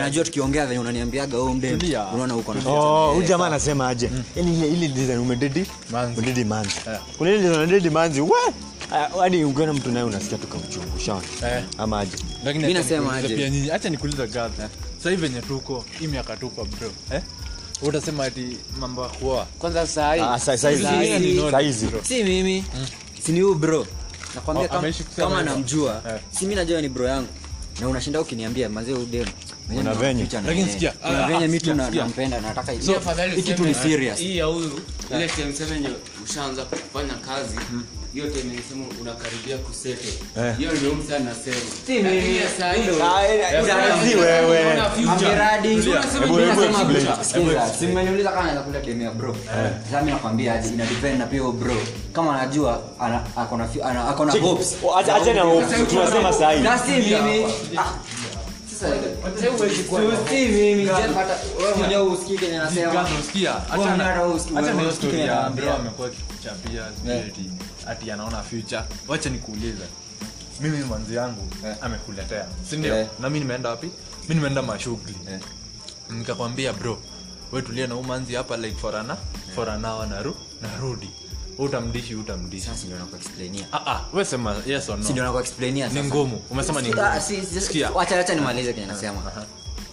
[0.00, 1.76] najua tukiongea venye unaniambiaga wewe mde
[2.14, 4.10] unaona uko na Oh, Eh, jamaa anasema aje?
[4.36, 5.66] Yaani ile ile design umededi?
[5.90, 6.44] Manzi.
[6.44, 6.70] Manzi.
[6.86, 6.98] Eh.
[7.18, 8.20] Kuna ile design unadedi manzi.
[8.20, 8.30] We!
[8.92, 11.22] Ah, Hadi ukiona mtu naye unasikia tukamchungu shaona.
[11.46, 11.64] Eh.
[11.78, 12.16] Ama aje?
[12.44, 13.36] Mimi nasema aje.
[13.36, 17.22] pia nyinyi acha nikuulize gadha sasa hivi venye tuko hii miaka tuko bro eh
[17.82, 20.82] utasema ati mambo ya kuoa kwanza sahii Ah, sa- saizi.
[22.02, 22.64] Si mimi
[23.26, 23.86] si ni huyu bro
[24.36, 26.20] nakwambia Oh, kama, kama namjua Eh.
[26.30, 27.28] si mimi najua ni bro yangu.
[27.80, 29.26] Na unashinda ukiniambia mazee udem
[29.78, 30.26] Una venye.
[30.46, 32.78] Lakini sikia, kuna ah, venye mi tu na- nampenda nataka hii.
[33.64, 34.18] Ni serious.
[34.18, 35.96] hii ya huyu ile time seven yenye
[36.30, 37.56] ushaanza kufanya kazi
[38.12, 40.08] hiyo time inasema unakaribia kusete.
[40.38, 40.56] Eh.
[40.58, 40.92] hiyo ndio.
[43.50, 44.82] Lakini eh, eh, wewe.
[46.20, 46.78] hebu nasema
[47.24, 47.86] sikiza, si
[48.30, 49.36] kama kula demu bro.
[49.84, 51.74] Sasa mimi nakwambia aje ina depend na pia bro.
[52.12, 54.42] Kama anajua akona ako na fi- ana- ako na Check.
[54.42, 54.76] hopes.
[54.98, 56.60] Acha- acha na hopes Tunasema sahi.
[56.60, 57.46] na si mimi
[65.76, 66.10] amekuwa
[67.04, 67.24] Yeah.
[67.86, 68.82] ati anaona future
[70.60, 71.48] mimi manzi yangu
[71.80, 73.08] amekuletea sindio Yeah.
[73.20, 73.90] na mimi nimeenda wapi
[74.28, 75.40] mi nimeenda mashughuli Yeah.
[76.10, 76.98] nikakwambia bro
[77.52, 79.16] wetulia na umanzi hapa like forana
[79.54, 81.10] for naru narudi
[81.58, 82.68] utamdishi utamdishi
[83.72, 85.04] ah ah wewe sema yes or no.
[85.88, 86.42] Ni ngumu.
[86.50, 87.02] Umesema ni ngumu.
[87.02, 87.20] ah,
[88.34, 89.22] nimalize kenye nasema.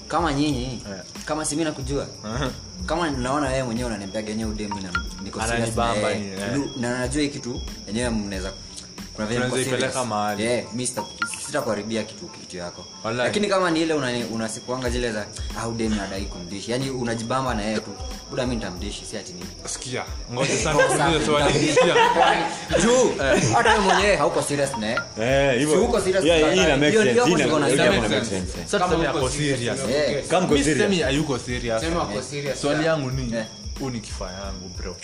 [0.07, 1.03] Kama nyinyi yeah.
[1.25, 2.49] kama simi nakujua uh-huh.
[2.85, 4.91] kama naona wewe mwenyewe unaniambiaga yenyewe udemi na
[6.35, 6.59] eh.
[6.79, 8.51] Na najua hii kitu enyewe mnaweza
[9.15, 10.03] kuna Tunaweza
[11.53, 12.85] mimi sitakuharibia kitu kitu yako.
[13.03, 13.27] Wallahi.
[13.27, 13.93] lakini kama ni ile
[14.31, 15.25] unasikuanga una zile za
[15.59, 16.71] au demu nadai kumdishi.
[16.71, 17.91] Yani unajibamba na yeye tu.
[18.29, 19.45] Buda mimi nitamdishi si ati nini?
[19.65, 21.53] Sikia ngoja sana nikuulize swali.
[21.53, 21.95] Sikia.
[22.83, 23.11] Juu
[23.53, 24.99] hata wewe mwenyewe hauko serious na yeye.
[25.53, 25.75] Eh, hivyo.
[25.75, 27.23] Si uko serious Yeah, na- hii ina make sense.
[27.25, 27.47] Hii ina-
[28.09, 28.53] make sense.
[28.65, 29.79] sasa tuseme yako serious.
[30.29, 30.77] Kama Mimi serious.
[30.77, 31.81] sisemi hayuko serious.
[31.81, 33.35] Sema uko serious swali yangu ni
[33.79, 34.95] huu ni kifaa yangu bro.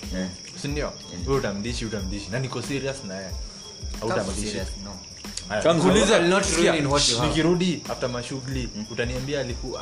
[0.62, 0.94] Sindio
[1.28, 2.28] wewe utamdishi utamdishi.
[2.32, 3.32] Na niko serious na yeye.
[4.00, 4.58] Hautamdishi.
[4.84, 4.96] no.
[5.82, 6.20] Kuuliza,
[7.28, 9.82] nikirudi after mashughuli utaniambia alikuwa.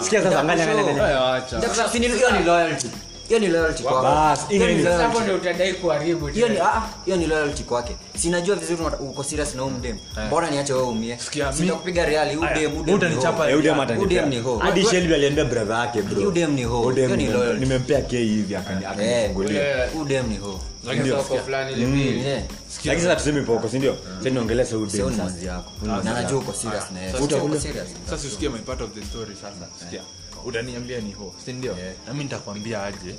[0.00, 1.02] Sikia sasa, angalia, angalia,
[2.38, 2.86] ni loyalty
[3.28, 4.40] hiyo ni loyalty kwako.
[4.48, 5.02] Hiyo ni hii ni- loyalty.
[5.04, 9.54] hapo ndio utadai kuharibu hiyo ni ah, hiyo ni loyalty kwake sinajua vizuri uko serious
[9.54, 9.96] na huyu mdem
[10.26, 11.18] mbona niache wewe umie
[11.52, 13.98] sitakupiga real huyu dem huyu dem utanichapa Eh, atanipea.
[14.06, 14.58] Udem ni ho.
[14.58, 16.16] Hadi Shelby aliambia brother yake bro.
[16.16, 16.90] Huyu dem ni ho.
[16.90, 17.60] Hiyo ni loyalty.
[17.60, 19.86] nimempea K hivi akanifungulia.
[19.92, 20.60] Huyu dem ni ho.
[22.84, 23.96] Lakini sasa tuseme poko, si ndio?
[24.18, 25.22] Sasa niongelea sasa Sio udem ni sasa.
[25.22, 27.88] mwanzi yako na najua uko serious na yeye Sasa Uko uta- serious.
[28.10, 30.00] sasa usikie my part of the story sasa sikia
[30.44, 31.94] utaniambia ni ho sindio yeah.
[32.06, 33.14] nami nitakwambia aje?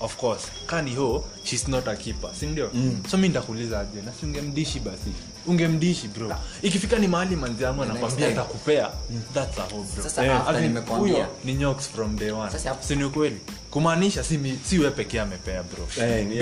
[0.00, 0.42] Of course.
[0.66, 3.02] Kani ho shes not a keeper sindio mm.
[3.10, 4.02] so mi ndakuuliza aje?
[4.02, 5.10] Na si ungemdishi basi?
[5.46, 6.34] Ungemdishi bro.
[6.62, 8.90] Ikifika ni mahali manzi yangu anakwambia atakupea
[9.34, 10.02] thats aho hoe bro.
[10.02, 11.14] Sasa Eh, after as in, nimekwambia.
[11.14, 12.50] huyo ni nyox from day one.
[12.58, 13.40] Sini si ni ukweli?
[13.70, 16.04] Kumaanisha si, si we pekee amepea bro.
[16.06, 16.36] Eh, ni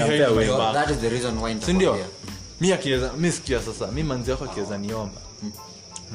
[1.00, 1.98] the reason why sindio
[2.60, 5.20] mi akiweza mi sikia sasa mi manzi yako akiweza niomba.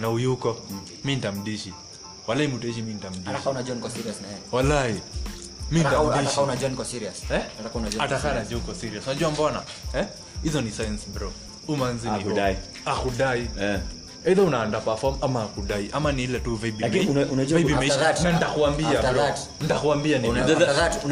[0.02, 0.58] Na uyuko
[1.04, 1.74] mi ntamdishi
[2.28, 4.40] walai mutaishi mi Hata ntamdishi kama unajua niko serious na yeye.
[4.52, 5.02] walai
[5.72, 7.16] mi Hata hata unajua niko serious.
[7.32, 7.42] Eh?
[7.58, 9.62] Hata unajua hata niko kaa uko serious unajua mbona
[9.94, 10.06] Eh?
[10.44, 11.32] hizo ni science bro
[11.68, 12.54] umanzi ni Hakudai.
[12.54, 12.60] ho.
[12.92, 13.80] akudai Eh.
[14.26, 18.24] either una underperform ama akudai ama ni ile tu vibe Lakini unajua- vibe imeisha.
[18.24, 19.38] na nitakuambia bro that-
[20.20, 20.40] ni Una-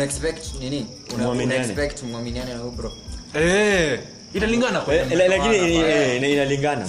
[0.03, 0.87] expect nini?
[1.15, 2.91] Una- expect mwaminiane na huyu bro.
[3.33, 3.99] Eh,
[4.35, 6.85] italingana Eh, lakini eh, eh, inalingana.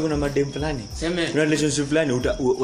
[0.00, 0.82] Kuna madem fulani.
[1.30, 2.12] Kuna relationship fulani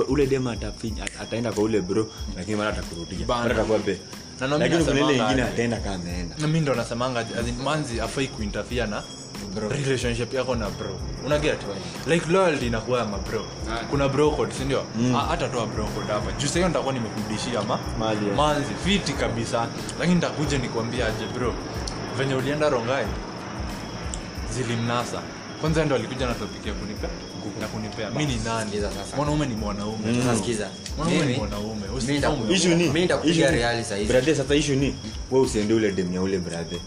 [0.09, 2.07] ule dem ataenda kwa ule bro
[2.37, 3.27] lakini mara atakurudia.
[3.27, 3.99] Mara atakuwa be
[4.41, 6.47] Na ndio mimi lakini kuna ile ingine ataenda kama ameenda.
[6.47, 7.27] Mi ndo nasemanga
[7.65, 9.03] manzi afai kuinterfere na
[9.71, 10.99] relationship yako na bro.
[11.27, 11.59] Unaget
[12.07, 13.47] like loyalty inakuwa ya mabro.
[13.91, 14.85] Kuna bro sindio
[15.29, 16.33] hata toa bro hapa.
[16.33, 17.79] Juu sahiyo nitakuwa nimekudishia ma
[18.37, 19.67] manzi fiti kabisa.
[19.99, 21.55] Lakini nitakuja nikwambia aje bro?
[22.19, 23.07] Venye ulienda rongai
[24.57, 25.23] zilimnasa.
[25.61, 27.11] Kwanza ndo alikuja na topic ya kunipea
[27.61, 28.11] na kunipea.
[28.11, 28.71] Mi ni nani?
[29.17, 30.15] Mwanaume ni mwanaume.
[30.23, 30.71] Sasa sikiza.
[30.97, 31.83] mwanaume ni mwanaume.
[32.07, 34.13] Mimi issue ni Mimi nitakupigia reali saa hizi.
[34.13, 34.95] brother sasa issue ni
[35.31, 36.79] wewe usiende ule dem ya ule brother.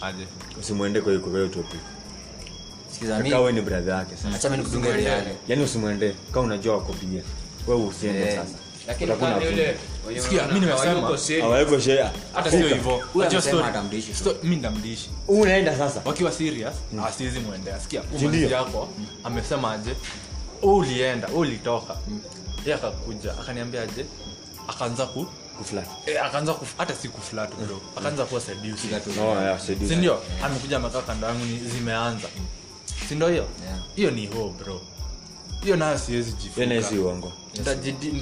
[0.00, 0.26] Aje.
[0.60, 1.80] Usimwende kwa hiyo topic.
[2.92, 4.36] Sikiza, mimi- wewe ni brother yake sasa.
[4.36, 5.30] Acha mimi nikudunge reali.
[5.48, 6.14] yani usimwende.
[6.32, 7.22] Kama unajua wako pia.
[7.66, 8.34] Wewe usiende Eh.
[8.36, 8.54] sasa
[8.86, 9.10] lakini
[9.44, 9.76] yule
[10.22, 12.96] Sikia, unaona nimesema- hawayuko share hata sio hivyo.
[13.14, 13.64] Unajua amesema story?
[13.68, 14.14] atamdishi tu.
[14.18, 16.02] Sto- mi ndamdishi unaenda sasa.
[16.04, 16.74] Wakiwa serious
[17.06, 17.80] asiwezi mwendea.
[17.80, 18.88] Sikia Si yako
[19.24, 19.70] amesema
[20.62, 21.96] ulienda ulitoka.
[22.66, 24.04] Ye akakuja akaniambia aje
[24.68, 25.26] akaanza ku
[26.06, 27.80] eh, akaanza hata si kuflat bro.
[27.96, 28.40] Akaanza kuwa
[30.44, 31.44] amekuja amekaa kando yangu
[31.76, 32.28] zimeanza.
[33.08, 33.46] Si hiyo?
[33.96, 34.80] Hiyo ni ho bro
[35.62, 36.32] hiyo nayo siwezi
[36.98, 37.32] uongo.
[37.54, 38.12] Nitajidi-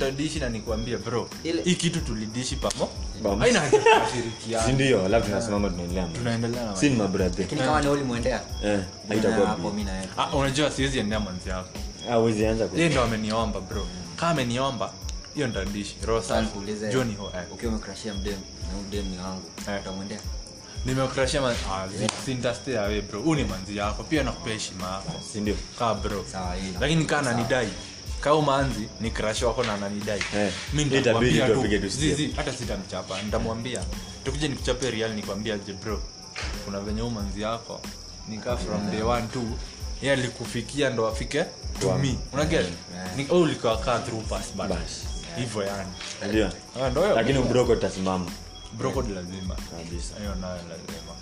[0.41, 1.29] na nikuambia bro.
[1.45, 2.89] Ile- hii kitu tulidishi pamo.
[3.23, 3.43] Bam.
[3.43, 3.81] aina haja
[4.67, 5.05] si ndio?
[5.05, 7.41] Alafu tunasimama tunaendelea tunaendelea si ni mabrother.
[7.41, 10.09] Lakini kama ni ulimwendea, eh haitakuwa hapo mimi na yeye.
[10.17, 11.69] Ah, unajua siwezi endea mwanzi yako.
[12.11, 13.87] Ah uwezi anza ku yeye ndo ameniomba bro.
[14.17, 14.93] Kama ameniomba
[15.35, 16.21] hiyo ntadishi roho
[17.15, 17.43] ho eh.
[17.53, 18.33] ukiwa umecrashia mdem
[18.73, 19.81] na mdem ni wangu, Eh.
[19.81, 20.19] utamwendea?
[20.89, 23.21] Nimekukrashia man ah, zi- sintastay away bro.
[23.21, 24.03] Huu ni manzi yako.
[24.03, 25.13] Pia nakupea heshima yako.
[25.33, 26.25] Si kaa bro.
[26.33, 26.79] Sawa, hilo.
[26.81, 27.69] lakini kaa nanidai.
[28.21, 30.23] Kaa manzi ni crash wako na nanidai.
[30.37, 31.63] Eh, mi itabidi nitamwambia tu.
[31.63, 33.81] tu tu zizi hata sitamchapa nitamwambia.
[34.25, 36.03] Tukuja nikuchape real nikwambia je bro.
[36.65, 37.81] Kuna venye huu manzi yako
[38.29, 39.43] nikaa from day one tu.
[40.03, 41.45] Ye alikufikia ndo afike
[41.81, 41.99] to Wow.
[41.99, 42.19] me.
[42.33, 42.67] Unaget
[43.31, 45.05] oh, ulikuwa kaa through pass but Bas.
[45.37, 45.91] hivyo yani.
[46.29, 46.47] Ndio.
[46.83, 47.15] Ah, ndo hiyo.
[47.15, 48.31] lakini ubroko utasimama
[48.79, 49.55] brokod lazima.
[49.55, 50.15] Kabisa.
[50.19, 51.13] Hiyo nayo lazima